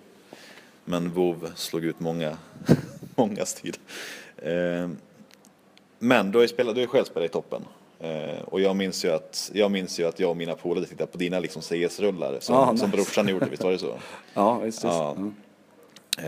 Men 0.86 1.14
WoW 1.14 1.52
slog 1.56 1.84
ut 1.86 2.00
många, 2.00 2.38
många 3.16 3.46
tid. 3.46 3.78
Ehm, 4.44 4.98
men 6.00 6.32
du 6.32 6.38
har 6.38 6.76
ju 6.76 6.88
själv 6.88 7.06
spelat 7.06 7.30
i 7.30 7.34
toppen. 7.34 7.66
Eh, 8.00 8.42
och 8.46 8.62
jag 8.62 8.76
minns 8.76 9.06
ju 9.06 9.12
att 9.12 9.52
jag, 9.54 9.72
minns 9.72 10.00
ju 10.00 10.08
att 10.08 10.20
jag 10.20 10.30
och 10.30 10.38
mina 10.38 10.56
polare 10.56 10.86
tittade 10.86 11.12
på 11.12 11.18
dina 11.18 11.40
liksom 11.40 11.62
CS-rullar 11.62 12.38
som, 12.40 12.56
Ja, 12.56 12.66
som 12.66 12.76
nice. 12.76 12.88
brorsan 12.88 13.28
gjorde, 13.28 13.46
visst 13.46 13.64
var 13.64 13.72
det 13.72 13.78
så? 13.78 14.00
Ja, 14.34 14.60
visst. 14.60 14.84
Ja. 14.84 15.18
Ja. 16.18 16.24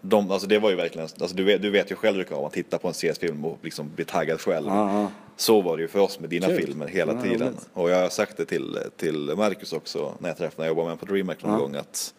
De, 0.00 0.30
alltså 0.30 0.48
det 0.48 0.58
var 0.58 0.70
ju 0.70 0.76
verkligen, 0.76 1.02
alltså 1.20 1.36
du, 1.36 1.44
vet, 1.44 1.62
du 1.62 1.70
vet 1.70 1.90
ju 1.90 1.94
själv 1.94 2.16
hur 2.16 2.22
det 2.24 2.28
kan 2.28 2.34
vara, 2.36 2.42
man 2.44 2.50
tittar 2.50 2.78
på 2.78 2.88
en 2.88 2.94
CS-film 2.94 3.44
och 3.44 3.58
liksom 3.62 3.90
blir 3.94 4.06
taggad 4.06 4.40
själv. 4.40 4.66
Ja. 4.68 5.10
Så 5.36 5.60
var 5.62 5.76
det 5.76 5.82
ju 5.82 5.88
för 5.88 5.98
oss 5.98 6.20
med 6.20 6.30
dina 6.30 6.46
Kul. 6.46 6.56
filmer 6.56 6.86
hela 6.86 7.12
Ja, 7.12 7.22
tiden. 7.22 7.48
roligt. 7.48 7.68
Och 7.72 7.90
jag 7.90 8.00
har 8.02 8.08
sagt 8.08 8.36
det 8.36 8.44
till, 8.44 8.78
till 8.96 9.32
Marcus 9.36 9.72
också 9.72 10.14
när 10.18 10.28
jag 10.28 10.38
träffade 10.38 10.62
när 10.62 10.64
jag 10.66 10.70
jobbade 10.70 10.88
med 10.88 11.00
på 11.00 11.06
DreamHack 11.06 11.42
någon 11.42 11.52
Ja. 11.52 11.58
gång 11.58 11.74
att 11.76 12.14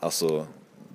alltså 0.00 0.46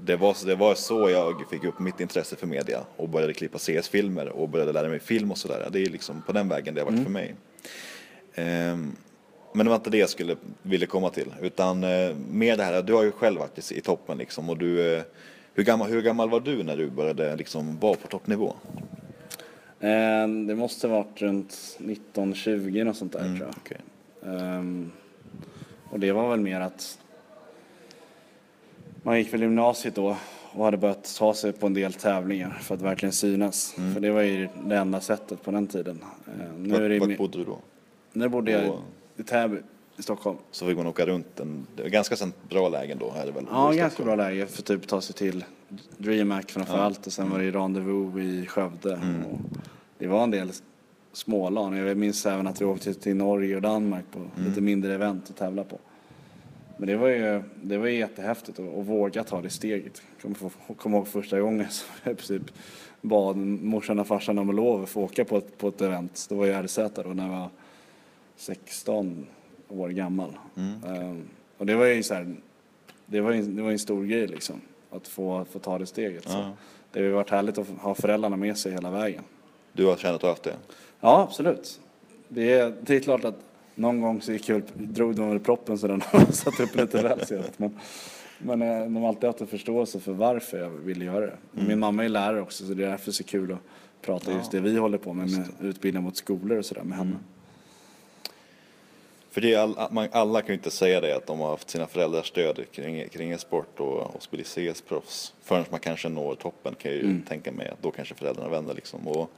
det 0.03 0.15
var, 0.15 0.45
det 0.45 0.55
var 0.55 0.75
så 0.75 1.09
jag 1.09 1.43
fick 1.49 1.63
upp 1.63 1.79
mitt 1.79 1.99
intresse 1.99 2.35
för 2.35 2.47
media 2.47 2.79
och 2.95 3.09
började 3.09 3.33
klippa 3.33 3.57
CS-filmer 3.57 4.29
och 4.29 4.49
började 4.49 4.71
lära 4.71 4.89
mig 4.89 4.99
film 4.99 5.31
och 5.31 5.37
sådär. 5.37 5.67
Det 5.71 5.79
är 5.81 5.89
liksom 5.89 6.21
på 6.27 6.31
den 6.31 6.49
vägen 6.49 6.73
det 6.75 6.81
har 6.81 6.85
varit 6.85 6.93
Mm. 6.99 7.05
för 7.05 7.11
mig. 7.11 7.35
Ehm, 8.35 8.95
men 9.53 9.65
det 9.65 9.69
var 9.69 9.75
inte 9.75 9.89
det 9.89 9.97
jag 9.97 10.09
skulle, 10.09 10.35
ville 10.61 10.85
komma 10.85 11.09
till. 11.09 11.33
Utan 11.41 11.83
eh, 11.83 12.15
mer 12.31 12.57
det 12.57 12.63
här, 12.63 12.81
du 12.81 12.93
har 12.93 13.03
ju 13.03 13.11
själv 13.11 13.39
varit 13.39 13.71
i, 13.71 13.77
i 13.77 13.81
toppen 13.81 14.17
liksom. 14.17 14.49
Och 14.49 14.57
du, 14.57 14.93
eh, 14.95 15.03
hur, 15.53 15.63
gammal, 15.63 15.89
hur 15.89 16.01
gammal 16.01 16.29
var 16.29 16.39
du 16.39 16.63
när 16.63 16.77
du 16.77 16.89
började 16.89 17.35
liksom 17.35 17.79
vara 17.79 17.95
på 17.95 18.07
toppnivå? 18.07 18.53
Eh, 19.79 20.27
Det 20.47 20.55
måste 20.55 20.87
ha 20.87 20.97
varit 20.97 21.21
runt 21.21 21.49
1920 21.79 22.85
och 22.89 22.95
sånt 22.95 23.13
där 23.13 23.19
tror 23.19 23.39
jag. 23.39 23.49
Okej. 23.57 23.77
Ehm, 24.25 24.91
och 25.89 25.99
det 25.99 26.11
var 26.11 26.29
väl 26.29 26.39
mer 26.39 26.61
att 26.61 26.99
man 29.03 29.17
gick 29.17 29.33
väl 29.33 29.41
gymnasiet 29.41 29.95
då 29.95 30.17
och 30.53 30.65
hade 30.65 30.77
börjat 30.77 31.15
ta 31.17 31.33
sig 31.33 31.53
på 31.53 31.67
en 31.67 31.73
del 31.73 31.93
tävlingar 31.93 32.49
för 32.61 32.75
att 32.75 32.81
verkligen 32.81 33.13
synas. 33.13 33.75
Mm. 33.77 33.93
För 33.93 34.01
det 34.01 34.11
var 34.11 34.21
ju 34.21 34.47
det 34.65 34.75
enda 34.77 35.01
sättet 35.01 35.41
på 35.43 35.51
den 35.51 35.67
tiden. 35.67 36.03
Eh, 36.27 36.59
nu 36.59 36.69
var, 36.69 36.81
är 36.81 36.89
det 36.89 36.99
vart 36.99 37.17
bodde 37.17 37.37
du 37.37 37.43
då? 37.43 37.59
Nu 38.13 38.29
bodde 38.29 38.51
jag 38.51 38.77
i 39.17 39.23
Täby 39.23 39.57
i 40.01 40.03
Stockholm. 40.03 40.37
Så 40.51 40.67
fick 40.67 40.77
man 40.77 40.87
åka 40.87 41.05
runt 41.05 41.39
en, 41.39 41.67
ganska 41.85 42.15
bra 42.49 42.69
lägen 42.69 42.97
då? 42.97 43.13
Är 43.15 43.25
det 43.25 43.31
väl, 43.31 43.45
ja, 43.51 43.71
ganska 43.71 44.03
bra 44.03 44.15
läge 44.15 44.45
för 44.45 44.61
typ 44.61 44.87
ta 44.87 45.01
sig 45.01 45.15
till 45.15 45.45
DreamHack 45.97 46.51
framför 46.51 46.77
ja. 46.77 46.81
allt 46.81 47.07
och 47.07 47.13
sen 47.13 47.29
var 47.29 47.39
det 47.39 47.51
Rendezvous 47.51 48.17
i 48.17 48.45
Skövde. 48.45 48.93
Mm. 48.93 49.23
det 49.97 50.07
var 50.07 50.23
en 50.23 50.31
del 50.31 50.51
smålan. 51.13 51.77
Jag 51.77 51.97
minns 51.97 52.25
även 52.25 52.47
att 52.47 52.61
vi 52.61 52.65
åkte 52.65 52.93
till 52.93 53.15
Norge 53.15 53.55
och 53.55 53.61
Danmark 53.61 54.05
på 54.11 54.19
mm. 54.19 54.49
lite 54.49 54.61
mindre 54.61 54.93
event 54.93 55.29
att 55.29 55.37
tävla 55.37 55.63
på. 55.63 55.79
Men 56.77 56.87
det 56.87 56.95
var 56.95 57.07
ju, 57.07 57.43
det 57.63 57.77
var 57.77 57.87
ju 57.87 57.97
jättehäftigt 57.97 58.59
att, 58.59 58.77
att 58.77 58.85
våga 58.85 59.23
ta 59.23 59.41
det 59.41 59.49
steget. 59.49 60.01
Jag 60.21 60.37
kommer 60.37 60.51
kom 60.75 60.93
ihåg 60.93 61.07
första 61.07 61.39
gången 61.39 61.67
som 61.69 61.87
jag 62.03 62.13
i 62.13 62.15
princip 62.15 62.51
bad 63.01 63.37
morsan 63.37 63.99
och 63.99 64.07
farsan 64.07 64.39
om 64.39 64.55
lov 64.55 64.83
att 64.83 64.89
få 64.89 65.01
åka 65.01 65.25
på 65.25 65.37
ett, 65.37 65.57
på 65.57 65.67
ett 65.67 65.81
event. 65.81 66.25
Det 66.29 66.35
var 66.35 66.47
i 66.47 66.53
RZ 66.53 66.79
då 66.95 67.01
när 67.01 67.23
jag 67.23 67.39
var 67.39 67.49
16 68.35 69.27
år 69.71 69.89
gammal. 69.89 70.37
Mm. 70.57 71.01
Um, 71.01 71.23
och 71.57 71.65
det 71.65 71.75
var 71.75 71.85
ju 71.85 72.03
så 72.03 72.13
här, 72.13 72.35
det 73.05 73.21
var 73.21 73.31
ju, 73.31 73.41
det 73.41 73.61
var 73.61 73.71
en 73.71 73.79
stor 73.79 74.05
grej 74.05 74.27
liksom. 74.27 74.61
Att 74.89 75.07
få, 75.07 75.45
få 75.51 75.59
ta 75.59 75.77
det 75.77 75.85
steget. 75.85 76.23
Ja. 76.25 76.31
Så 76.31 76.53
det 76.91 77.05
har 77.05 77.11
varit 77.11 77.29
härligt 77.29 77.57
att 77.57 77.67
ha 77.67 77.95
föräldrarna 77.95 78.35
med 78.35 78.57
sig 78.57 78.71
hela 78.71 78.91
vägen. 78.91 79.23
Du 79.73 79.85
har 79.85 79.95
känt 79.95 80.15
att 80.15 80.21
du 80.21 80.27
haft 80.27 80.43
det? 80.43 80.55
Ja, 80.99 81.21
absolut. 81.21 81.79
Det 82.27 82.53
är, 82.53 82.73
det 82.81 82.95
är 82.95 82.99
klart 82.99 83.25
att 83.25 83.39
någon 83.75 84.01
gång 84.01 84.21
så 84.21 84.31
gick 84.31 84.49
jag, 84.49 84.61
drog 84.73 85.15
de 85.15 85.29
väl 85.29 85.39
proppen 85.39 85.77
så 85.77 85.87
den 85.87 86.01
satt 86.31 86.59
upp 86.59 86.75
lite 86.75 87.01
väl 87.01 87.25
sent. 87.25 87.59
Men, 87.59 87.79
men 88.39 88.61
eh, 88.61 88.83
de 88.83 88.95
har 88.95 89.07
alltid 89.07 89.23
haft 89.23 89.41
en 89.41 89.47
förståelse 89.47 89.99
för 89.99 90.13
varför 90.13 90.57
jag 90.57 90.69
ville 90.69 91.05
göra 91.05 91.25
det. 91.25 91.37
Mm. 91.55 91.67
Min 91.67 91.79
mamma 91.79 92.05
är 92.05 92.09
lärare 92.09 92.41
också 92.41 92.65
så 92.65 92.73
det 92.73 92.85
är 92.85 92.89
därför 92.89 93.11
så 93.11 93.23
kul 93.23 93.51
att 93.51 93.59
prata 94.01 94.31
ja. 94.31 94.37
just 94.37 94.51
det 94.51 94.59
vi 94.59 94.77
håller 94.77 94.97
på 94.97 95.13
med, 95.13 95.29
med 95.31 95.47
utbildning 95.61 96.03
mot 96.03 96.17
skolor 96.17 96.57
och 96.57 96.65
sådär 96.65 96.83
med 96.83 96.97
henne. 96.97 97.09
Mm. 97.09 97.23
För 99.31 99.41
det 99.41 99.55
all, 99.55 99.75
man, 99.91 100.07
alla 100.11 100.41
kan 100.41 100.47
ju 100.47 100.53
inte 100.53 100.71
säga 100.71 101.01
det 101.01 101.15
att 101.15 101.27
de 101.27 101.39
har 101.39 101.49
haft 101.49 101.69
sina 101.69 101.87
föräldrars 101.87 102.27
stöd 102.27 102.65
kring, 102.71 103.09
kring 103.09 103.31
en 103.31 103.39
sport 103.39 103.79
och, 103.79 104.15
och 104.15 104.21
bli 104.31 104.43
CS-proffs 104.43 105.33
förrän 105.41 105.65
man 105.69 105.79
kanske 105.79 106.09
når 106.09 106.35
toppen 106.35 106.75
kan 106.75 106.91
jag 106.91 106.99
ju 107.01 107.05
mm. 107.05 107.21
tänka 107.21 107.51
mig 107.51 107.67
att 107.67 107.81
då 107.81 107.91
kanske 107.91 108.15
föräldrarna 108.15 108.49
vänder 108.49 108.73
liksom. 108.73 109.07
Och, 109.07 109.31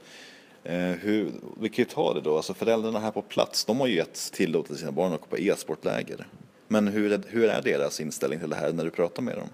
eh, 0.64 0.90
hur, 0.90 1.30
vi 1.60 1.68
kan 1.68 1.82
ju 1.82 1.84
ta 1.84 2.14
det 2.14 2.20
då, 2.20 2.36
alltså 2.36 2.54
föräldrarna 2.54 2.98
här 2.98 3.10
på 3.10 3.22
plats, 3.22 3.64
de 3.64 3.80
har 3.80 3.86
ju 3.86 3.94
gett 3.94 4.32
tillåtelse 4.32 4.74
till 4.74 4.80
sina 4.80 4.92
barn 4.92 5.12
att 5.12 5.20
gå 5.20 5.26
på 5.26 5.38
e-sportläger. 5.38 6.26
Men 6.68 6.88
hur 6.88 7.12
är, 7.12 7.20
hur 7.28 7.48
är 7.48 7.62
deras 7.62 8.00
inställning 8.00 8.40
till 8.40 8.50
det 8.50 8.56
här 8.56 8.72
när 8.72 8.84
du 8.84 8.90
pratar 8.90 9.22
med 9.22 9.36
dem? 9.36 9.48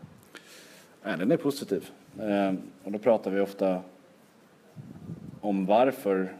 Ja, 1.02 1.16
den 1.16 1.32
är 1.32 1.36
positiv. 1.36 1.90
Eh, 2.18 2.54
och 2.84 2.92
då 2.92 2.98
pratar 2.98 3.30
vi 3.30 3.40
ofta 3.40 3.82
om 5.40 5.66
varför 5.66 6.32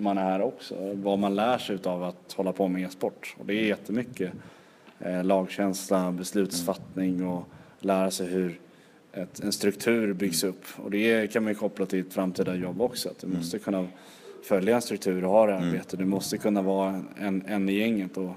man 0.00 0.18
är 0.18 0.22
här 0.22 0.42
också. 0.42 0.74
Vad 0.94 1.18
man 1.18 1.34
lär 1.34 1.58
sig 1.58 1.78
av 1.84 2.02
att 2.02 2.32
hålla 2.32 2.52
på 2.52 2.68
med 2.68 2.82
e-sport. 2.82 3.36
Och 3.38 3.46
det 3.46 3.54
är 3.54 3.64
jättemycket 3.64 4.32
eh, 4.98 5.24
lagkänsla, 5.24 6.12
beslutsfattning 6.12 7.26
och 7.26 7.44
lära 7.80 8.10
sig 8.10 8.26
hur 8.26 8.60
ett, 9.12 9.40
en 9.40 9.52
struktur 9.52 10.12
byggs 10.12 10.44
upp. 10.44 10.64
Och 10.76 10.90
det 10.90 11.32
kan 11.32 11.42
man 11.42 11.52
ju 11.52 11.58
koppla 11.58 11.86
till 11.86 12.00
ett 12.00 12.12
framtida 12.12 12.54
jobb 12.54 12.82
också. 12.82 13.08
Att 13.08 13.18
du 13.18 13.26
mm. 13.26 13.38
måste 13.38 13.58
kunna 13.58 13.86
följa 14.42 14.74
en 14.74 14.82
struktur 14.82 15.24
och 15.24 15.30
ha 15.30 15.46
det 15.46 15.56
arbetet. 15.56 15.98
Du 15.98 16.04
måste 16.04 16.38
kunna 16.38 16.62
vara 16.62 17.02
en, 17.18 17.42
en 17.46 17.68
i 17.68 17.72
gänget 17.72 18.16
och 18.16 18.32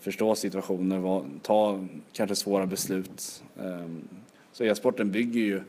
förstå 0.00 0.34
situationer, 0.34 1.24
ta 1.42 1.86
kanske 2.12 2.36
svåra 2.36 2.66
beslut. 2.66 3.42
Ehm, 3.62 4.08
så 4.52 4.64
e-sporten 4.64 5.10
bygger 5.10 5.40
ju 5.40 5.60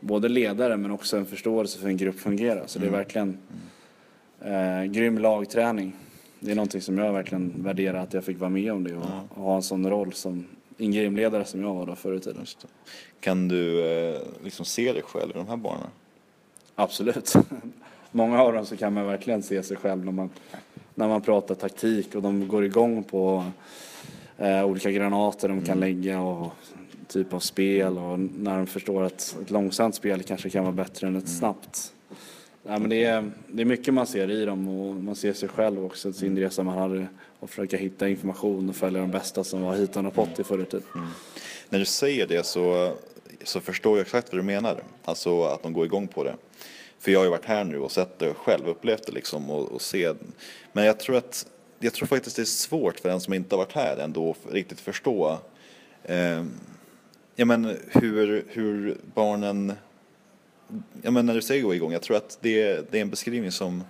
både 0.00 0.28
ledare 0.28 0.76
men 0.76 0.90
också 0.90 1.16
en 1.16 1.26
förståelse 1.26 1.78
för 1.78 1.84
hur 1.84 1.90
en 1.90 1.96
grupp 1.96 2.18
fungerar. 2.18 2.62
Så 2.66 2.78
det 2.78 2.84
är 2.84 2.88
mm. 2.88 2.98
verkligen 2.98 3.38
Eh, 4.44 4.84
grym 4.84 5.18
lagträning. 5.18 5.92
Det 6.40 6.50
är 6.50 6.54
någonting 6.54 6.80
som 6.80 6.98
jag 6.98 7.12
verkligen 7.12 7.52
värderar 7.56 7.98
att 7.98 8.14
jag 8.14 8.24
fick 8.24 8.40
vara 8.40 8.50
med 8.50 8.72
om 8.72 8.84
det 8.84 8.96
och, 8.96 9.04
ja. 9.04 9.24
och 9.34 9.42
ha 9.42 9.56
en 9.56 9.62
sån 9.62 9.90
roll 9.90 10.12
som 10.12 10.46
en 10.78 10.92
gymledare 10.92 11.44
som 11.44 11.62
jag 11.62 11.74
var 11.74 11.86
då 11.86 11.94
förr 11.94 12.14
i 12.14 12.20
tiden. 12.20 12.46
Kan 13.20 13.48
du 13.48 13.86
eh, 13.86 14.20
liksom 14.42 14.64
se 14.64 14.92
dig 14.92 15.02
själv 15.02 15.30
i 15.30 15.38
de 15.38 15.48
här 15.48 15.56
barnen? 15.56 15.86
Absolut. 16.74 17.34
Många 18.10 18.42
av 18.42 18.52
dem 18.52 18.66
så 18.66 18.76
kan 18.76 18.92
man 18.92 19.06
verkligen 19.06 19.42
se 19.42 19.62
sig 19.62 19.76
själv 19.76 20.04
när 20.04 20.12
man, 20.12 20.30
när 20.94 21.08
man 21.08 21.20
pratar 21.20 21.54
taktik 21.54 22.14
och 22.14 22.22
de 22.22 22.48
går 22.48 22.64
igång 22.64 23.02
på 23.02 23.44
eh, 24.38 24.64
olika 24.64 24.90
granater 24.90 25.48
de 25.48 25.60
kan 25.60 25.76
mm. 25.76 25.80
lägga 25.80 26.20
och 26.20 26.52
typ 27.08 27.32
av 27.32 27.40
spel 27.40 27.98
och 27.98 28.18
när 28.18 28.56
de 28.56 28.66
förstår 28.66 29.02
att 29.02 29.36
ett 29.42 29.50
långsamt 29.50 29.94
spel 29.94 30.22
kanske 30.22 30.50
kan 30.50 30.64
vara 30.64 30.72
bättre 30.72 31.06
än 31.06 31.16
ett 31.16 31.26
mm. 31.26 31.38
snabbt. 31.38 31.92
Ja, 32.66 32.78
men 32.78 32.90
det, 32.90 33.04
är, 33.04 33.30
det 33.46 33.62
är 33.62 33.66
mycket 33.66 33.94
man 33.94 34.06
ser 34.06 34.30
i 34.30 34.44
dem 34.44 34.68
och 34.68 34.94
man 34.94 35.16
ser 35.16 35.32
sig 35.32 35.48
själv 35.48 35.84
också, 35.84 36.12
sin 36.12 36.38
resa 36.38 36.62
man 36.62 36.78
hade 36.78 37.06
och 37.38 37.50
försöka 37.50 37.76
hitta 37.76 38.08
information 38.08 38.68
och 38.68 38.76
följa 38.76 39.00
de 39.00 39.10
bästa 39.10 39.44
som 39.44 39.62
var 39.62 39.74
hit 39.74 39.96
och 39.96 40.40
i 40.40 40.44
förr 40.44 40.62
i 40.62 40.64
tiden. 40.64 40.86
Mm. 40.94 41.06
När 41.68 41.78
du 41.78 41.84
säger 41.84 42.26
det 42.26 42.46
så, 42.46 42.96
så 43.44 43.60
förstår 43.60 43.98
jag 43.98 44.02
exakt 44.04 44.32
vad 44.32 44.38
du 44.38 44.42
menar, 44.42 44.82
alltså 45.04 45.44
att 45.44 45.62
de 45.62 45.72
går 45.72 45.84
igång 45.84 46.08
på 46.08 46.24
det. 46.24 46.34
För 46.98 47.12
jag 47.12 47.20
har 47.20 47.24
ju 47.24 47.30
varit 47.30 47.44
här 47.44 47.64
nu 47.64 47.78
och 47.78 47.92
sett 47.92 48.18
det 48.18 48.34
själv, 48.34 48.68
upplevt 48.68 49.06
det 49.06 49.12
liksom 49.12 49.50
och, 49.50 49.72
och 49.72 49.82
se. 49.82 50.12
Men 50.72 50.84
jag 50.84 51.00
tror 51.00 51.16
att 51.16 51.46
jag 51.78 51.92
tror 51.92 52.06
faktiskt 52.06 52.36
det 52.36 52.42
är 52.42 52.44
svårt 52.44 53.00
för 53.00 53.08
den 53.08 53.20
som 53.20 53.34
inte 53.34 53.54
har 53.54 53.58
varit 53.58 53.72
här 53.72 53.96
ändå 53.96 54.30
att 54.30 54.52
riktigt 54.52 54.80
förstå 54.80 55.38
eh, 56.02 56.44
ja, 57.36 57.44
men 57.44 57.76
hur, 57.88 58.44
hur 58.48 58.96
barnen 59.14 59.72
ja, 61.02 61.10
men 61.10 61.26
när 61.26 61.34
du 61.34 61.42
säger 61.42 61.62
gå 61.62 61.74
igång, 61.74 61.92
jag 61.92 62.02
tror 62.02 62.16
att 62.16 62.38
det, 62.40 62.90
det 62.90 62.98
är 62.98 63.02
en 63.02 63.10
beskrivning 63.10 63.50
som, 63.50 63.84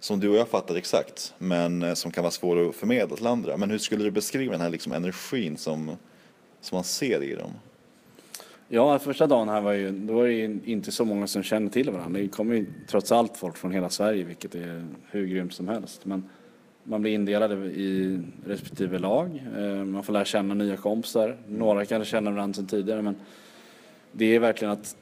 som 0.00 0.20
du 0.20 0.28
och 0.28 0.36
jag 0.36 0.48
fattar 0.48 0.74
exakt, 0.74 1.34
men 1.38 1.82
eh, 1.82 1.94
som 1.94 2.10
kan 2.10 2.22
vara 2.22 2.30
svår 2.30 2.68
att 2.68 2.74
förmedla 2.74 3.16
till 3.16 3.26
andra. 3.26 3.56
Men 3.56 3.70
hur 3.70 3.78
skulle 3.78 4.04
du 4.04 4.10
beskriva 4.10 4.52
den 4.52 4.60
här 4.60 4.70
liksom 4.70 4.92
energin 4.92 5.56
som, 5.56 5.96
som 6.60 6.76
man 6.76 6.84
ser 6.84 7.22
i 7.22 7.34
dem? 7.34 7.50
Ja, 8.68 8.98
första 8.98 9.26
dagen 9.26 9.48
här 9.48 9.60
var 9.60 9.72
ju, 9.72 9.90
då 9.90 10.14
var 10.14 10.24
det 10.24 10.32
ju 10.32 10.60
inte 10.64 10.92
så 10.92 11.04
många 11.04 11.26
som 11.26 11.42
kände 11.42 11.72
till 11.72 11.90
varandra. 11.90 12.20
Det 12.20 12.28
kommer 12.28 12.54
ju 12.54 12.66
trots 12.88 13.12
allt 13.12 13.36
folk 13.36 13.56
från 13.56 13.72
hela 13.72 13.88
Sverige, 13.88 14.24
vilket 14.24 14.54
är 14.54 14.86
hur 15.10 15.26
grymt 15.26 15.54
som 15.54 15.68
helst. 15.68 16.04
Men 16.04 16.28
man 16.84 17.02
blir 17.02 17.12
indelade 17.12 17.54
i 17.54 18.20
respektive 18.46 18.98
lag. 18.98 19.42
Eh, 19.56 19.84
man 19.84 20.02
får 20.02 20.12
lära 20.12 20.24
känna 20.24 20.54
nya 20.54 20.76
kompisar. 20.76 21.36
Några 21.48 21.84
kanske 21.84 22.10
känner 22.10 22.32
varandra 22.32 22.54
sedan 22.54 22.66
tidigare, 22.66 23.02
men 23.02 23.16
det 24.12 24.34
är 24.34 24.38
verkligen 24.38 24.72
att 24.72 24.96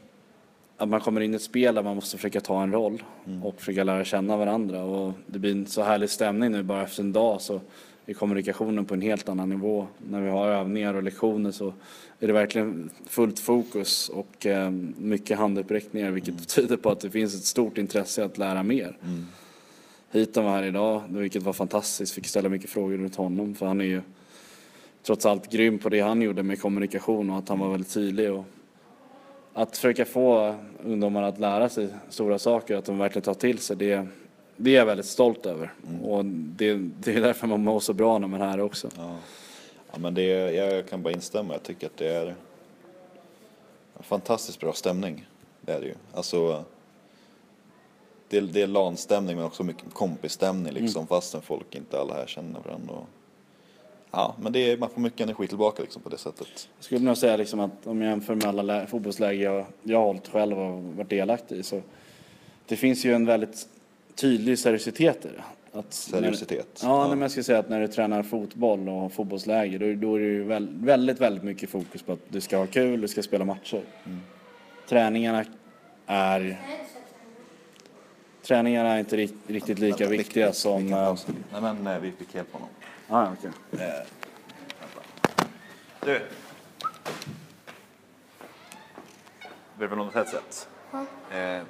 att 0.84 0.90
man 0.90 1.00
kommer 1.00 1.20
in 1.20 1.32
i 1.32 1.36
ett 1.36 1.42
spel 1.42 1.74
där 1.74 1.82
man 1.82 1.94
måste 1.94 2.16
försöka 2.16 2.40
ta 2.40 2.62
en 2.62 2.72
roll 2.72 3.02
mm. 3.26 3.42
och 3.42 3.60
försöka 3.60 3.84
lära 3.84 4.04
känna 4.04 4.36
varandra. 4.36 4.82
Och 4.82 5.12
det 5.26 5.38
blir 5.38 5.52
en 5.52 5.66
så 5.66 5.82
härlig 5.82 6.10
stämning 6.10 6.52
nu 6.52 6.62
bara 6.62 6.82
efter 6.82 7.02
en 7.02 7.12
dag 7.12 7.40
så 7.40 7.60
är 8.06 8.14
kommunikationen 8.14 8.84
på 8.84 8.94
en 8.94 9.00
helt 9.00 9.28
annan 9.28 9.48
nivå. 9.48 9.86
När 10.10 10.20
vi 10.20 10.30
har 10.30 10.48
övningar 10.48 10.94
och 10.94 11.02
lektioner 11.02 11.50
så 11.50 11.72
är 12.20 12.26
det 12.26 12.32
verkligen 12.32 12.90
fullt 13.06 13.38
fokus 13.38 14.08
och 14.08 14.46
eh, 14.46 14.70
mycket 14.96 15.38
handuppräckningar 15.38 16.10
vilket 16.10 16.34
mm. 16.34 16.44
tyder 16.44 16.76
på 16.76 16.90
att 16.90 17.00
det 17.00 17.10
finns 17.10 17.34
ett 17.34 17.44
stort 17.44 17.78
intresse 17.78 18.24
att 18.24 18.38
lära 18.38 18.62
mer. 18.62 18.96
Mm. 19.04 19.26
Hiton 20.10 20.44
var 20.44 20.50
här 20.52 20.62
idag, 20.62 21.02
vilket 21.08 21.42
var 21.42 21.52
fantastiskt. 21.52 22.14
Fick 22.14 22.26
ställa 22.26 22.48
mycket 22.48 22.70
frågor 22.70 22.98
runt 22.98 23.16
honom 23.16 23.54
för 23.54 23.66
han 23.66 23.80
är 23.80 23.84
ju 23.84 24.00
trots 25.02 25.26
allt 25.26 25.50
grym 25.50 25.78
på 25.78 25.88
det 25.88 26.00
han 26.00 26.22
gjorde 26.22 26.42
med 26.42 26.60
kommunikation 26.60 27.30
och 27.30 27.38
att 27.38 27.48
han 27.48 27.58
var 27.58 27.70
väldigt 27.70 27.94
tydlig. 27.94 28.32
Och 28.32 28.44
att 29.54 29.76
försöka 29.76 30.04
få 30.04 30.54
ungdomar 30.84 31.22
att 31.22 31.38
lära 31.38 31.68
sig 31.68 31.88
stora 32.08 32.38
saker, 32.38 32.76
att 32.76 32.84
de 32.84 32.98
verkligen 32.98 33.24
tar 33.24 33.34
till 33.34 33.58
sig, 33.58 33.76
det, 33.76 34.06
det 34.56 34.70
är 34.70 34.74
jag 34.74 34.86
väldigt 34.86 35.06
stolt 35.06 35.46
över. 35.46 35.72
Mm. 35.88 36.00
Och 36.04 36.24
det, 36.24 36.74
det, 36.74 37.14
är 37.14 37.20
därför 37.20 37.46
man 37.46 37.64
mår 37.64 37.80
så 37.80 37.92
bra 37.92 38.18
när 38.18 38.28
man 38.28 38.40
är 38.40 38.46
här 38.46 38.60
också. 38.60 38.88
Ja. 38.96 39.16
ja 39.92 39.98
men 39.98 40.14
det, 40.14 40.52
jag 40.52 40.88
kan 40.88 41.02
bara 41.02 41.12
instämma. 41.12 41.54
Jag 41.54 41.62
tycker 41.62 41.86
att 41.86 41.96
det 41.96 42.08
är 42.08 42.34
fantastiskt 44.00 44.60
bra 44.60 44.72
stämning. 44.72 45.26
Det 45.60 45.72
är 45.72 45.80
det 45.80 45.86
ju. 45.86 45.94
Alltså, 46.14 46.64
det, 48.28 48.40
det 48.40 48.62
är 48.62 48.66
LAN-stämning 48.66 49.36
men 49.36 49.44
också 49.44 49.62
mycket 49.62 49.94
kompisstämning 49.94 50.72
liksom, 50.72 51.00
mm. 51.00 51.06
fastän 51.06 51.42
folk 51.42 51.74
inte 51.74 52.00
alla 52.00 52.14
här 52.14 52.26
känner 52.26 52.60
varandra. 52.60 52.94
Och, 52.94 53.08
Ja, 54.16 54.34
men 54.40 54.52
det 54.52 54.72
är, 54.72 54.76
man 54.76 54.90
får 54.90 55.00
mycket 55.00 55.20
energi 55.20 55.46
tillbaka 55.46 55.82
liksom 55.82 56.02
på 56.02 56.08
det 56.08 56.18
sättet. 56.18 56.68
Jag 56.76 56.84
skulle 56.84 57.00
nog 57.00 57.16
säga 57.16 57.36
liksom 57.36 57.60
att 57.60 57.86
om 57.86 58.02
jag 58.02 58.10
jämför 58.10 58.34
med 58.34 58.44
alla 58.44 58.86
fotbollsläger 58.86 59.44
jag, 59.44 59.66
jag 59.82 59.98
har 59.98 60.06
hållit 60.06 60.28
själv 60.28 60.58
och 60.58 60.82
varit 60.82 61.10
delaktig 61.10 61.58
i 61.58 61.62
så 61.62 61.82
det 62.66 62.76
finns 62.76 63.04
ju 63.04 63.14
en 63.14 63.26
väldigt 63.26 63.68
tydlig 64.14 64.58
seriositet 64.58 65.24
i 65.24 65.28
det. 65.28 65.78
Att 65.78 65.92
seriositet? 65.92 66.80
När, 66.82 66.88
ja, 66.88 67.02
ja. 67.02 67.08
Men 67.08 67.20
jag 67.20 67.30
skulle 67.30 67.44
säga 67.44 67.58
att 67.58 67.68
när 67.68 67.80
du 67.80 67.88
tränar 67.88 68.22
fotboll 68.22 68.88
och 68.88 69.12
fotbollsläger 69.12 69.78
då, 69.78 70.06
då 70.08 70.14
är 70.14 70.20
det 70.20 70.26
ju 70.26 70.44
väldigt, 70.84 71.20
väldigt 71.20 71.44
mycket 71.44 71.70
fokus 71.70 72.02
på 72.02 72.12
att 72.12 72.20
du 72.28 72.40
ska 72.40 72.56
ha 72.56 72.66
kul, 72.66 73.00
du 73.00 73.08
ska 73.08 73.22
spela 73.22 73.44
matcher. 73.44 73.82
Mm. 74.04 74.20
Träningarna 74.88 75.44
är 76.06 76.60
Träningarna 78.42 78.94
är 78.94 78.98
inte 78.98 79.16
riktigt 79.46 79.78
lika 79.78 80.08
viktiga 80.08 80.52
som... 80.52 80.86
Nej 81.52 81.62
men 81.62 81.86
eh, 81.86 81.98
vi 81.98 82.12
fick 82.12 82.34
hjälp 82.34 82.52
honom. 82.52 82.68
Ah, 83.08 83.32
okay. 83.32 83.50
Du. 86.00 86.26
Vill 89.78 89.90
du 89.90 89.96
något 89.96 90.14
headset? 90.14 90.68
Ja. 90.90 91.06
Eh, 91.36 91.62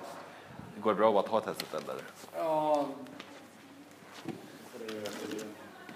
går 0.81 0.91
det 0.91 0.97
bra 0.97 1.21
att 1.21 1.29
ha 1.29 1.39
ett 1.39 1.45
headset 1.47 1.75
eller? 1.75 1.97
Ja. 2.37 2.87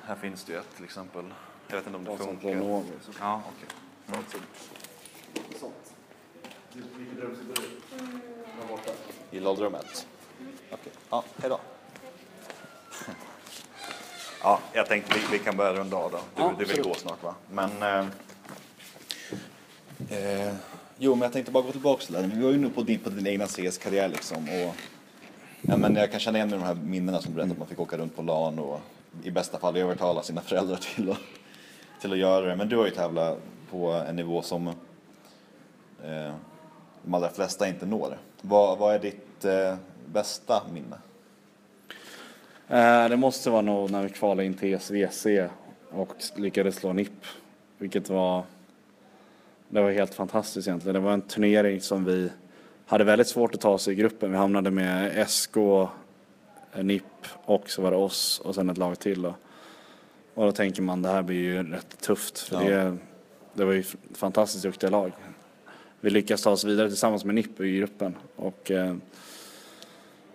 Här 0.03 0.15
finns 0.17 0.45
det 0.45 0.53
ju 0.53 0.59
ett 0.59 0.77
till 0.77 0.85
exempel. 0.85 1.35
Jag 1.69 1.77
vet 1.77 1.87
inte 1.87 1.99
om 1.99 2.05
det 2.05 2.19
funkar. 2.19 2.49
Lenovo. 2.49 2.85
Ja, 3.21 3.43
okej. 3.57 3.69
Mm. 4.07 4.25
Sånt. 5.61 5.95
I 9.31 9.41
låldrummet? 9.41 10.07
Okej. 10.71 10.93
Ja, 11.11 11.25
hejdå. 11.37 11.61
Ja, 14.49 14.61
jag 14.73 14.87
tänkte 14.87 15.15
vi, 15.15 15.39
vi 15.39 15.45
kan 15.45 15.57
börja 15.57 15.73
runda 15.73 15.97
av 15.97 16.11
då. 16.11 16.19
Du, 16.37 16.43
Ja, 16.43 16.55
du 16.59 16.65
vill 16.65 16.83
gå 16.83 16.95
snart 16.95 17.23
va? 17.23 17.35
Men... 17.51 17.83
Eh, 17.83 18.07
eh, 20.11 20.55
jo, 20.99 21.15
men 21.15 21.23
jag 21.23 21.33
tänkte 21.33 21.53
bara 21.53 21.63
gå 21.63 21.73
tillbaka 21.73 22.05
till 22.05 22.15
det. 22.15 22.23
Vi 22.23 22.43
var 22.43 22.51
ju 22.51 22.57
inne 22.57 22.71
på 22.71 22.83
din, 22.83 22.99
på 22.99 23.11
din 23.11 23.27
egna 23.27 23.47
CS-karriär 23.47 24.09
liksom. 24.09 24.49
Och, 24.49 24.75
ja, 25.61 25.77
men 25.77 25.97
jag 25.97 26.11
kan 26.11 26.21
känna 26.21 26.39
igen 26.39 26.51
mig 26.51 26.59
de 26.59 26.65
här 26.65 26.75
minnena 26.75 27.21
som 27.21 27.35
berättade 27.35 27.53
att 27.53 27.59
man 27.59 27.69
fick 27.69 27.81
åka 27.81 27.97
runt 27.97 28.17
på 28.17 28.23
LAN 28.23 28.59
och 28.59 28.81
i 29.23 29.31
bästa 29.31 29.59
fall 29.59 29.77
övertala 29.77 30.23
sina 30.23 30.41
föräldrar 30.41 30.77
till 30.95 31.11
att, 31.11 31.19
till 32.01 32.13
att 32.13 32.19
göra 32.19 32.47
det. 32.47 32.57
Men 32.57 32.69
du 32.69 32.77
har 32.77 32.85
ju 32.85 32.91
tävlat 32.91 33.39
på 33.71 33.93
en 33.93 34.17
nivå 34.17 34.43
som 34.43 34.69
eh, 34.69 36.33
de 37.03 37.15
allra 37.15 37.29
flesta 37.29 37.69
inte 37.69 37.87
når. 37.87 38.19
Vad, 38.41 38.79
vad 38.79 38.95
är 38.95 38.99
ditt 38.99 39.45
eh, 39.45 39.77
bästa 40.07 40.63
minne? 40.73 40.97
Eh, 42.69 43.09
Det 43.09 43.17
måste 43.17 43.51
vara 43.51 43.63
nog 43.63 43.91
när 43.91 44.03
vi 44.03 44.09
kvalade 44.09 44.45
in 44.45 44.55
till 44.55 44.75
SVC 44.75 45.27
och 45.91 46.15
lyckades 46.37 46.77
slå 46.77 46.93
NIP. 46.93 47.25
Vilket 47.79 48.09
var, 48.11 48.43
det 49.69 49.81
var 49.81 49.91
helt 49.91 50.15
fantastiskt 50.15 50.69
egentligen. 50.69 50.95
Det 50.95 51.01
var 51.01 51.13
en 51.13 51.23
turnering 51.23 51.81
som 51.81 52.05
vi 52.05 52.31
hade 52.87 53.05
väldigt 53.05 53.29
svårt 53.29 53.55
att 53.55 53.61
ta 53.61 53.71
oss 53.71 53.89
i 53.89 53.95
gruppen. 53.95 54.31
Vi 54.31 54.37
hamnade 54.37 54.71
med 54.71 55.29
SK, 55.31 55.57
NIP 56.83 57.03
och 57.45 57.71
så 57.71 57.83
var 57.83 57.91
det 57.91 57.97
oss 57.97 58.41
och 58.45 58.55
sen 58.55 58.71
ett 58.71 58.79
lag 58.79 58.99
till. 58.99 59.23
Då. 59.23 59.35
Och 60.35 60.45
då 60.45 60.53
tänker 60.53 60.83
man 60.83 61.03
det 61.03 61.09
här 61.09 61.23
blir 61.23 61.37
ju 61.37 61.63
rätt 61.73 62.01
tufft. 62.01 62.39
För 62.39 62.63
Ja. 62.63 62.69
det, 62.85 62.97
det 63.55 63.65
var 63.65 63.73
ju 63.73 63.85
fantastiskt 64.15 64.63
duktiga 64.65 64.91
lag. 64.91 65.13
Vi 66.01 66.11
lyckas 66.11 66.43
ta 66.43 66.51
oss 66.51 66.65
vidare 66.65 66.89
tillsammans 66.89 67.25
med 67.25 67.35
NIP 67.35 67.61
i 67.61 67.77
gruppen. 67.79 68.15
Och, 68.37 68.71
eh, 68.71 68.95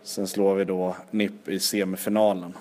Sen 0.04 0.28
slår 0.28 0.56
vi 0.56 0.66
då 0.66 0.96
NIP 1.12 1.50
i 1.50 1.60
semifinalen 1.60 2.54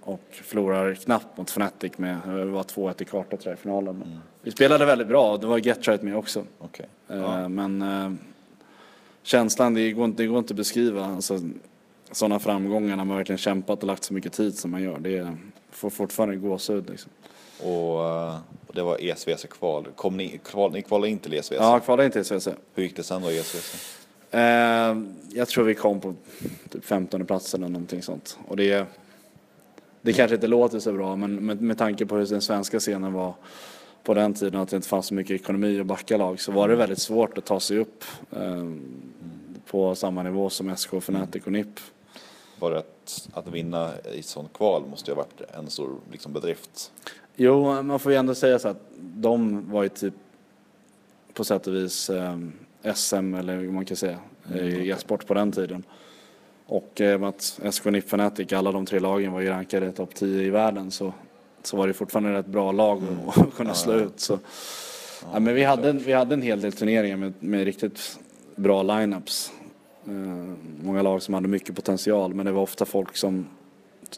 och 0.00 0.20
förlorar 0.30 0.94
knappt 0.94 1.36
mot 1.36 1.48
Fnatic 1.50 1.98
med, 1.98 2.18
det 2.26 2.44
var 2.44 2.62
2-1 2.62 3.02
i 3.02 3.04
karta 3.04 3.36
tror 3.36 3.52
jag 3.52 3.58
i 3.58 3.60
finalen. 3.60 3.96
Men 3.98 4.20
Vi 4.42 4.50
spelade 4.50 4.84
väldigt 4.84 5.08
bra 5.08 5.36
det 5.36 5.46
var 5.46 5.58
Getright 5.58 6.02
med 6.02 6.16
också. 6.16 6.44
Okej. 6.58 6.86
Eh, 7.08 7.48
Men 7.48 7.82
eh, 7.82 8.12
känslan, 9.22 9.74
det 9.74 9.92
går, 9.92 10.04
inte, 10.04 10.22
det 10.22 10.26
går 10.26 10.38
inte 10.38 10.52
att 10.52 10.56
beskriva. 10.56 11.04
Alltså, 11.04 11.38
sådana 12.12 12.38
framgångar 12.38 12.96
när 12.96 13.04
man 13.04 13.16
verkligen 13.16 13.38
kämpat 13.38 13.80
och 13.80 13.86
lagt 13.86 14.04
så 14.04 14.14
mycket 14.14 14.32
tid 14.32 14.58
som 14.58 14.70
man 14.70 14.82
gör. 14.82 14.98
Det 14.98 15.36
får 15.70 15.90
fortfarande 15.90 16.36
gåshud 16.36 16.90
liksom. 16.90 17.10
Och, 17.62 18.06
eh, 18.06 18.38
och 18.66 18.74
det 18.74 18.82
var 18.82 18.98
ESVC 19.00 19.46
kval. 19.50 19.86
Kom 19.96 20.16
ni, 20.16 20.40
kval, 20.44 20.72
ni 20.72 20.82
kvalade 20.82 21.10
in 21.10 21.18
till 21.18 21.34
ESVC? 21.34 21.56
Ja, 21.58 21.80
kvalade 21.80 22.06
inte 22.06 22.24
till 22.24 22.36
SVC. 22.36 22.48
Hur 22.74 22.82
gick 22.82 22.96
det 22.96 23.02
sen 23.02 23.22
då 23.22 23.30
i 23.30 23.38
ESVC? 23.38 23.99
Eh, 24.30 24.96
jag 25.32 25.48
tror 25.48 25.64
vi 25.64 25.74
kom 25.74 26.00
på 26.00 26.14
typ 26.68 26.84
15 26.84 27.26
plats 27.26 27.54
eller 27.54 27.68
någonting 27.68 28.02
sånt. 28.02 28.38
Och 28.48 28.56
det, 28.56 28.86
det 30.02 30.12
kanske 30.12 30.34
inte 30.34 30.46
låter 30.46 30.78
så 30.78 30.92
bra 30.92 31.16
men 31.16 31.46
med, 31.46 31.62
med 31.62 31.78
tanke 31.78 32.06
på 32.06 32.16
hur 32.16 32.26
den 32.26 32.40
svenska 32.40 32.80
scenen 32.80 33.12
var 33.12 33.34
på 34.02 34.14
den 34.14 34.34
tiden 34.34 34.60
att 34.60 34.68
det 34.68 34.76
inte 34.76 34.88
fanns 34.88 35.06
så 35.06 35.14
mycket 35.14 35.40
ekonomi 35.40 35.80
och 35.80 35.86
backa 35.86 36.16
lag 36.16 36.40
så 36.40 36.52
var 36.52 36.68
det 36.68 36.76
väldigt 36.76 36.98
svårt 36.98 37.38
att 37.38 37.44
ta 37.44 37.60
sig 37.60 37.78
upp 37.78 38.04
eh, 38.30 38.70
på 39.66 39.94
samma 39.94 40.22
nivå 40.22 40.50
som 40.50 40.76
SK, 40.76 40.94
Fnatic 40.94 41.46
och 41.46 41.52
NIP. 41.52 41.80
Var 42.58 42.70
det 42.70 42.78
att, 42.78 43.28
att 43.32 43.48
vinna 43.48 43.90
i 44.14 44.18
ett 44.18 44.26
sånt 44.26 44.52
kval 44.52 44.82
måste 44.90 45.10
ju 45.10 45.14
ha 45.14 45.22
varit 45.22 45.54
en 45.54 45.70
stor 45.70 45.90
liksom, 46.12 46.32
bedrift. 46.32 46.92
Jo, 47.36 47.82
man 47.82 47.98
får 47.98 48.12
ju 48.12 48.18
ändå 48.18 48.34
säga 48.34 48.58
så 48.58 48.68
att 48.68 48.90
de 48.98 49.70
var 49.70 49.82
ju 49.82 49.88
typ 49.88 50.14
på 51.34 51.44
sätt 51.44 51.66
och 51.66 51.74
vis 51.74 52.10
eh, 52.10 52.38
SM 52.94 53.34
eller 53.34 53.58
hur 53.58 53.70
man 53.70 53.84
kan 53.84 53.96
säga 53.96 54.18
i 54.54 54.90
e-sport 54.90 55.26
på 55.26 55.34
den 55.34 55.52
tiden. 55.52 55.84
Och 56.66 57.00
eh, 57.00 57.18
med 57.18 57.28
att 57.28 57.60
SK 57.70 57.84
NIP 57.84 58.04
Fnatic, 58.04 58.52
alla 58.52 58.72
de 58.72 58.86
tre 58.86 58.98
lagen 58.98 59.32
var 59.32 59.40
ju 59.40 59.48
rankade 59.48 59.92
topp 59.92 60.14
10 60.14 60.42
i 60.42 60.50
världen 60.50 60.90
så, 60.90 61.12
så 61.62 61.76
var 61.76 61.86
det 61.86 61.92
fortfarande 61.92 62.38
ett 62.38 62.46
bra 62.46 62.72
lag 62.72 63.02
att 63.26 63.54
kunna 63.56 63.74
slå 63.74 63.94
ut. 63.94 64.20
Så. 64.20 64.38
Ja, 65.32 65.40
men 65.40 65.54
vi, 65.54 65.64
hade, 65.64 65.92
vi 65.92 66.12
hade 66.12 66.34
en 66.34 66.42
hel 66.42 66.60
del 66.60 66.72
turneringar 66.72 67.16
med, 67.16 67.32
med 67.40 67.64
riktigt 67.64 68.18
bra 68.56 68.82
lineups. 68.82 69.52
Eh, 70.06 70.12
många 70.84 71.02
lag 71.02 71.22
som 71.22 71.34
hade 71.34 71.48
mycket 71.48 71.76
potential 71.76 72.34
men 72.34 72.46
det 72.46 72.52
var 72.52 72.62
ofta 72.62 72.84
folk 72.84 73.16
som 73.16 73.46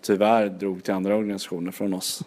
tyvärr 0.01 0.49
drog 0.49 0.85
till 0.85 0.95
andra 0.95 1.17
organisationer 1.17 1.71
från 1.71 1.95
oss. 1.95 2.25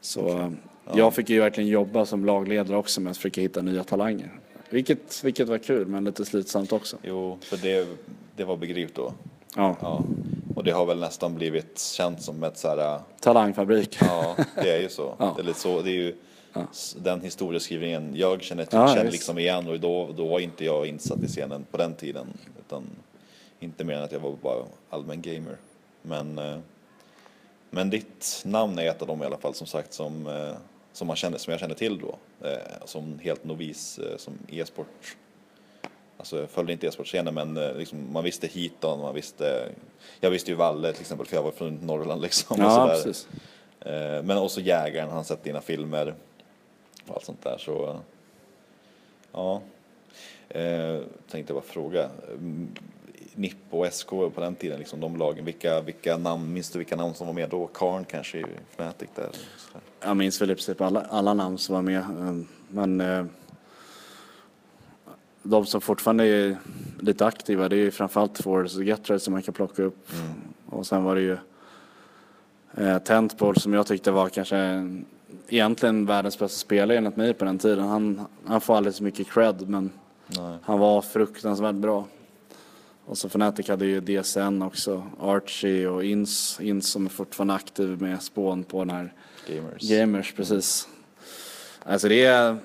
Så 0.00 0.28
eh, 0.28 0.50
jag 0.94 1.14
fick 1.14 1.30
ju 1.30 1.40
verkligen 1.40 1.70
jobba 1.70 2.06
som 2.06 2.24
lagledare 2.24 2.76
också 2.76 3.00
med 3.00 3.10
att 3.10 3.16
försöka 3.16 3.40
hitta 3.40 3.62
nya 3.62 3.84
talanger. 3.84 4.30
Vilket, 4.70 5.24
vilket 5.24 5.48
var 5.48 5.58
kul 5.58 5.86
men 5.86 6.04
lite 6.04 6.24
slitsamt 6.24 6.72
också. 6.72 6.96
Jo, 7.02 7.38
för 7.40 7.56
det, 7.56 7.88
det 8.36 8.44
var 8.44 8.56
begripligt 8.56 8.96
då. 8.96 9.12
Ja, 9.56 9.76
Ja. 9.80 10.04
Och 10.56 10.64
det 10.64 10.70
har 10.70 10.86
väl 10.86 10.98
nästan 11.00 11.34
blivit 11.34 11.78
känt 11.78 12.22
som 12.22 12.42
ett 12.42 12.58
så 12.58 12.68
här, 12.68 13.00
talangfabrik. 13.20 13.98
ja, 14.00 14.36
det 14.54 14.70
är 14.70 14.80
ju 14.80 14.88
så. 14.88 15.14
Ja. 15.18 15.32
Det 15.36 15.42
är 15.42 15.44
lite 15.46 15.60
så, 15.60 15.82
det 15.82 15.90
är 15.90 15.94
ju 15.94 16.16
den 16.96 17.20
historieskrivningen 17.20 18.12
jag 18.16 18.42
känner, 18.42 18.66
Ja, 18.70 18.88
känner 18.94 19.10
liksom 19.10 19.38
igen 19.38 19.68
och 19.68 19.80
då, 19.80 20.12
då 20.16 20.26
var 20.28 20.40
inte 20.40 20.64
jag 20.64 20.86
insatt 20.86 21.22
i 21.22 21.26
scenen 21.26 21.66
på 21.70 21.76
den 21.76 21.94
tiden. 21.94 22.26
Utan 22.66 22.82
inte 23.60 23.84
mer 23.84 23.94
än 23.94 24.02
att 24.02 24.12
jag 24.12 24.20
var 24.20 24.32
bara 24.42 24.64
allmän 24.90 25.22
gamer. 25.22 25.56
Men, 26.02 26.38
eh, 26.38 26.58
men 27.70 27.90
ditt 27.90 28.42
namn 28.44 28.78
är 28.78 28.84
ett 28.88 29.02
av 29.02 29.08
dem 29.08 29.22
i 29.22 29.26
alla 29.26 29.38
fall 29.38 29.54
som 29.54 29.66
sagt 29.66 29.92
som, 29.92 30.26
eh, 30.26 30.56
som, 30.92 31.06
man 31.06 31.16
kände, 31.16 31.38
som 31.38 31.50
jag 31.50 31.60
kände 31.60 31.74
till 31.74 31.98
då. 31.98 32.18
Eh, 32.48 32.56
Som 32.84 33.18
helt 33.18 33.44
novis 33.44 33.98
eh, 33.98 34.16
som 34.16 34.38
e-sport. 34.48 35.16
Alltså 36.16 36.40
jag 36.40 36.50
följde 36.50 36.72
inte 36.72 36.86
e-sportscenen 36.86 37.34
men 37.34 37.56
eh, 37.56 37.74
liksom, 37.74 38.12
man 38.12 38.24
visste 38.24 38.46
Hiton, 38.46 39.00
man 39.00 39.14
visste 39.14 39.68
Jag 40.20 40.30
visste 40.30 40.50
ju 40.50 40.56
Valle 40.56 40.92
till 40.92 41.00
exempel 41.00 41.26
för 41.26 41.36
jag 41.36 41.42
var 41.42 41.50
från 41.50 41.74
Norrland 41.74 42.22
liksom. 42.22 42.56
och 42.56 42.62
Ja, 42.62 42.70
sådär. 42.70 42.94
precis. 42.94 43.28
Men 44.24 44.38
också 44.38 44.60
Jägaren, 44.60 45.10
han 45.10 45.24
sett 45.24 45.42
dina 45.44 45.60
filmer 45.60 46.14
och 47.06 47.14
allt 47.14 47.24
sånt 47.24 47.42
där 47.44 47.58
så 47.58 48.00
ja. 49.32 49.60
Eh, 50.48 50.98
tänkte 51.30 51.52
bara 51.52 51.62
fråga. 51.62 52.10
Mm, 53.38 53.42
NIP 53.42 53.56
och 53.70 53.92
SK 53.92 54.08
på 54.08 54.32
den 54.36 54.54
tiden, 54.54 54.78
liksom, 54.78 55.00
de 55.00 55.16
lagen, 55.16 55.44
vilka, 55.44 55.80
vilka 55.80 56.16
namn, 56.16 56.52
minns 56.52 56.70
du 56.70 56.78
vilka 56.78 56.96
namn 56.96 57.14
som 57.14 57.26
var 57.26 57.34
med 57.34 57.50
då? 57.50 57.66
Karn 57.66 58.04
kanske 58.04 58.38
i 58.38 58.44
Fnatic 58.70 59.08
där? 59.14 59.30
Jag 60.00 60.16
minns 60.16 60.42
väl 60.42 60.50
i 60.50 60.54
princip 60.54 60.80
alla, 60.80 61.00
alla 61.00 61.34
namn 61.34 61.58
som 61.58 61.74
var 61.74 61.82
med. 61.82 62.00
eh, 62.00 62.44
Men 62.68 63.00
eh, 63.00 63.24
de 65.42 65.66
som 65.66 65.80
fortfarande 65.80 66.24
är 66.24 66.56
lite 67.00 67.26
aktiva 67.26 67.68
det 67.68 67.76
är 67.76 67.80
ju 67.80 67.90
framförallt 67.90 68.42
Forrest 68.42 68.76
och 68.76 68.84
Getter 68.84 69.18
som 69.18 69.32
man 69.32 69.42
kan 69.42 69.54
plocka 69.54 69.82
upp. 69.82 70.08
Och 70.66 70.86
sen 70.86 71.04
var 71.04 71.14
det 71.14 71.20
ju 71.20 71.36
eh, 72.76 73.52
som 73.54 73.74
jag 73.74 73.86
tyckte 73.86 74.10
var 74.10 74.28
kanske 74.28 74.88
egentligen 75.48 76.06
världens 76.06 76.38
bästa 76.38 76.58
spelare 76.58 76.98
enligt 76.98 77.16
mig 77.16 77.34
på 77.34 77.44
den 77.44 77.58
tiden. 77.58 77.88
Han, 77.88 78.26
han 78.46 78.60
får 78.60 78.76
alldeles 78.76 78.96
så 78.96 79.04
mycket 79.04 79.30
cred 79.30 79.68
men 79.68 79.90
Nej. 80.26 80.58
han 80.62 80.78
var 80.78 81.02
fruktansvärt 81.02 81.74
bra. 81.74 82.04
Och 83.08 83.18
så 83.18 83.28
Fnatic 83.28 83.68
hade 83.68 83.86
ju 83.86 84.00
DSN 84.00 84.62
också, 84.62 85.06
Archie 85.20 85.88
och 85.88 86.04
Ins, 86.04 86.58
Ins 86.60 86.88
som 86.90 87.04
är 87.06 87.10
fortfarande 87.10 87.54
aktiv 87.54 88.02
med 88.02 88.22
spån 88.22 88.64
på 88.64 88.78
den 88.84 88.90
här 88.90 89.12
Gamers. 89.48 89.90
Gamers, 89.90 90.32
precis. 90.32 90.88
Alltså 91.82 92.08
det 92.08 92.24
är, 92.24 92.56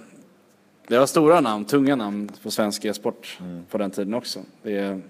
det 0.87 0.97
var 0.99 1.05
stora 1.05 1.41
namn, 1.41 1.65
tunga 1.65 1.95
namn 1.95 2.31
på 2.43 2.51
svensk 2.51 2.85
e-sport 2.85 3.39
på 3.69 3.77
den 3.77 3.91
tiden 3.91 4.13
också. 4.13 4.39
Det, 4.63 4.77
är, 4.77 5.01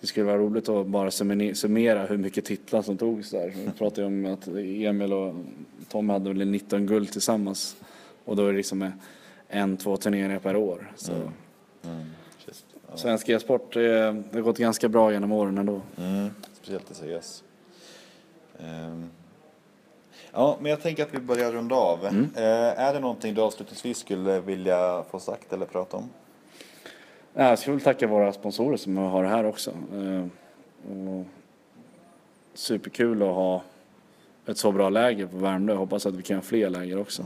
det 0.00 0.06
skulle 0.06 0.26
vara 0.26 0.38
roligt 0.38 0.68
att 0.68 0.86
bara 0.86 1.10
summera- 1.10 2.06
hur 2.06 2.16
mycket 2.16 2.44
titlar 2.44 2.82
som 2.82 2.96
togs 2.96 3.30
där. 3.30 3.52
Vi 3.56 3.70
pratade 3.78 4.00
ju 4.00 4.06
om 4.06 4.26
att 4.32 4.48
Emil 4.48 5.12
och 5.12 5.34
Tom 5.88 6.10
hade 6.10 6.32
väl 6.32 6.50
19 6.50 6.86
guld 6.86 7.12
tillsammans. 7.12 7.76
Och 8.24 8.36
då 8.36 8.46
är 8.46 8.50
det 8.52 8.56
liksom 8.56 8.90
en, 9.48 9.76
två 9.76 9.96
turneringar 9.96 10.38
per 10.38 10.56
år. 10.56 10.92
Så 10.96 11.12
Mm. 11.84 12.02
Shit. 12.04 12.21
Svensk 12.94 13.28
e-sport, 13.28 13.72
det, 13.72 14.12
det 14.12 14.34
har 14.34 14.40
gått 14.40 14.58
ganska 14.58 14.88
bra 14.88 15.12
genom 15.12 15.32
åren 15.32 15.58
ändå. 15.58 15.80
Mm. 15.98 16.30
Speciellt 16.52 16.90
i 16.90 16.94
CS. 17.20 17.44
Ehm. 18.60 19.10
Ja, 20.32 20.56
men 20.60 20.70
jag 20.70 20.80
tänker 20.82 21.02
att 21.02 21.14
vi 21.14 21.18
börjar 21.20 21.52
runda 21.52 21.74
av. 21.74 22.06
Mm. 22.06 22.30
Eh, 22.36 22.42
är 22.80 22.94
det 22.94 23.00
någonting 23.00 23.34
du 23.34 23.40
avslutningsvis 23.40 23.98
skulle 23.98 24.40
vilja 24.40 25.04
få 25.10 25.18
sagt 25.20 25.52
eller 25.52 25.66
prata 25.66 25.96
om? 25.96 26.08
Ja, 27.34 27.48
Jag 27.48 27.58
skulle 27.58 27.76
väl 27.76 27.84
tacka 27.84 28.06
våra 28.06 28.32
sponsorer 28.32 28.76
som 28.76 28.96
har 28.96 29.22
det 29.22 29.28
här 29.28 29.44
också. 29.44 29.70
Eh, 29.70 30.26
Och 30.92 31.24
superkul 32.54 33.22
att 33.22 33.28
ha 33.34 33.62
ett 34.46 34.58
så 34.58 34.72
bra 34.72 34.88
läger 34.88 35.26
på 35.26 35.36
Värmdö. 35.36 35.72
Jag 35.72 35.78
hoppas 35.78 36.06
att 36.06 36.14
vi 36.14 36.22
kan 36.22 36.36
ha 36.36 36.42
fler 36.42 36.70
läger 36.70 36.98
också. 36.98 37.24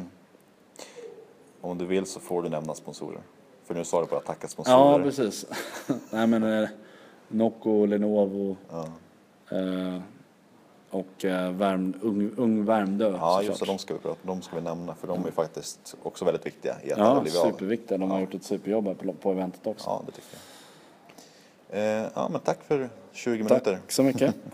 Om 1.60 1.78
du 1.78 1.84
vill 1.84 2.06
så 2.06 2.20
får 2.20 2.42
du 2.42 2.48
nämna 2.48 2.74
sponsorer. 2.74 3.20
För 3.66 3.74
nu 3.74 3.84
sa 3.84 4.00
du 4.00 4.06
bara 4.06 4.20
tacka 4.20 4.48
sponsorer. 4.48 4.98
Ja, 4.98 5.04
precis. 5.04 5.46
Nej 6.10 6.26
men 6.26 6.62
eh, 6.62 6.68
Nocco, 7.28 7.86
Lenovo 7.86 8.56
Ja. 8.70 8.86
eh, 9.56 10.00
och 10.90 11.24
eh, 11.24 11.50
Värm, 11.52 11.94
Ung, 12.02 12.30
Ung 12.36 12.64
Värmdö 12.64 13.16
Ja, 13.20 13.42
just 13.42 13.60
det, 13.60 13.66
de 13.66 13.78
ska, 13.78 13.94
vi 13.94 14.00
prata, 14.00 14.18
de 14.22 14.42
ska 14.42 14.56
vi 14.56 14.62
nämna 14.62 14.94
för 14.94 15.06
de 15.08 15.26
är 15.26 15.30
faktiskt 15.30 15.96
också 16.02 16.24
väldigt 16.24 16.46
viktiga 16.46 16.76
i 16.82 16.92
att 16.92 16.98
Ja, 16.98 17.20
blivit 17.20 17.40
av. 17.40 17.50
superviktiga. 17.50 17.98
De 17.98 18.10
har 18.10 18.20
gjort 18.20 18.34
ett 18.34 18.44
superjobb 18.44 18.86
här 18.86 18.94
på, 18.94 19.12
på 19.12 19.32
eventet 19.32 19.66
också. 19.66 19.90
Ja, 19.90 20.02
det 20.06 20.12
tycker 20.12 20.28
jag. 21.70 22.02
Eh, 22.02 22.08
ja, 22.14 22.28
men 22.32 22.40
tack 22.40 22.62
för 22.64 22.90
20 23.12 23.30
minuter. 23.44 23.58
Tack 23.60 23.92
så 23.92 24.02
mycket. 24.02 24.34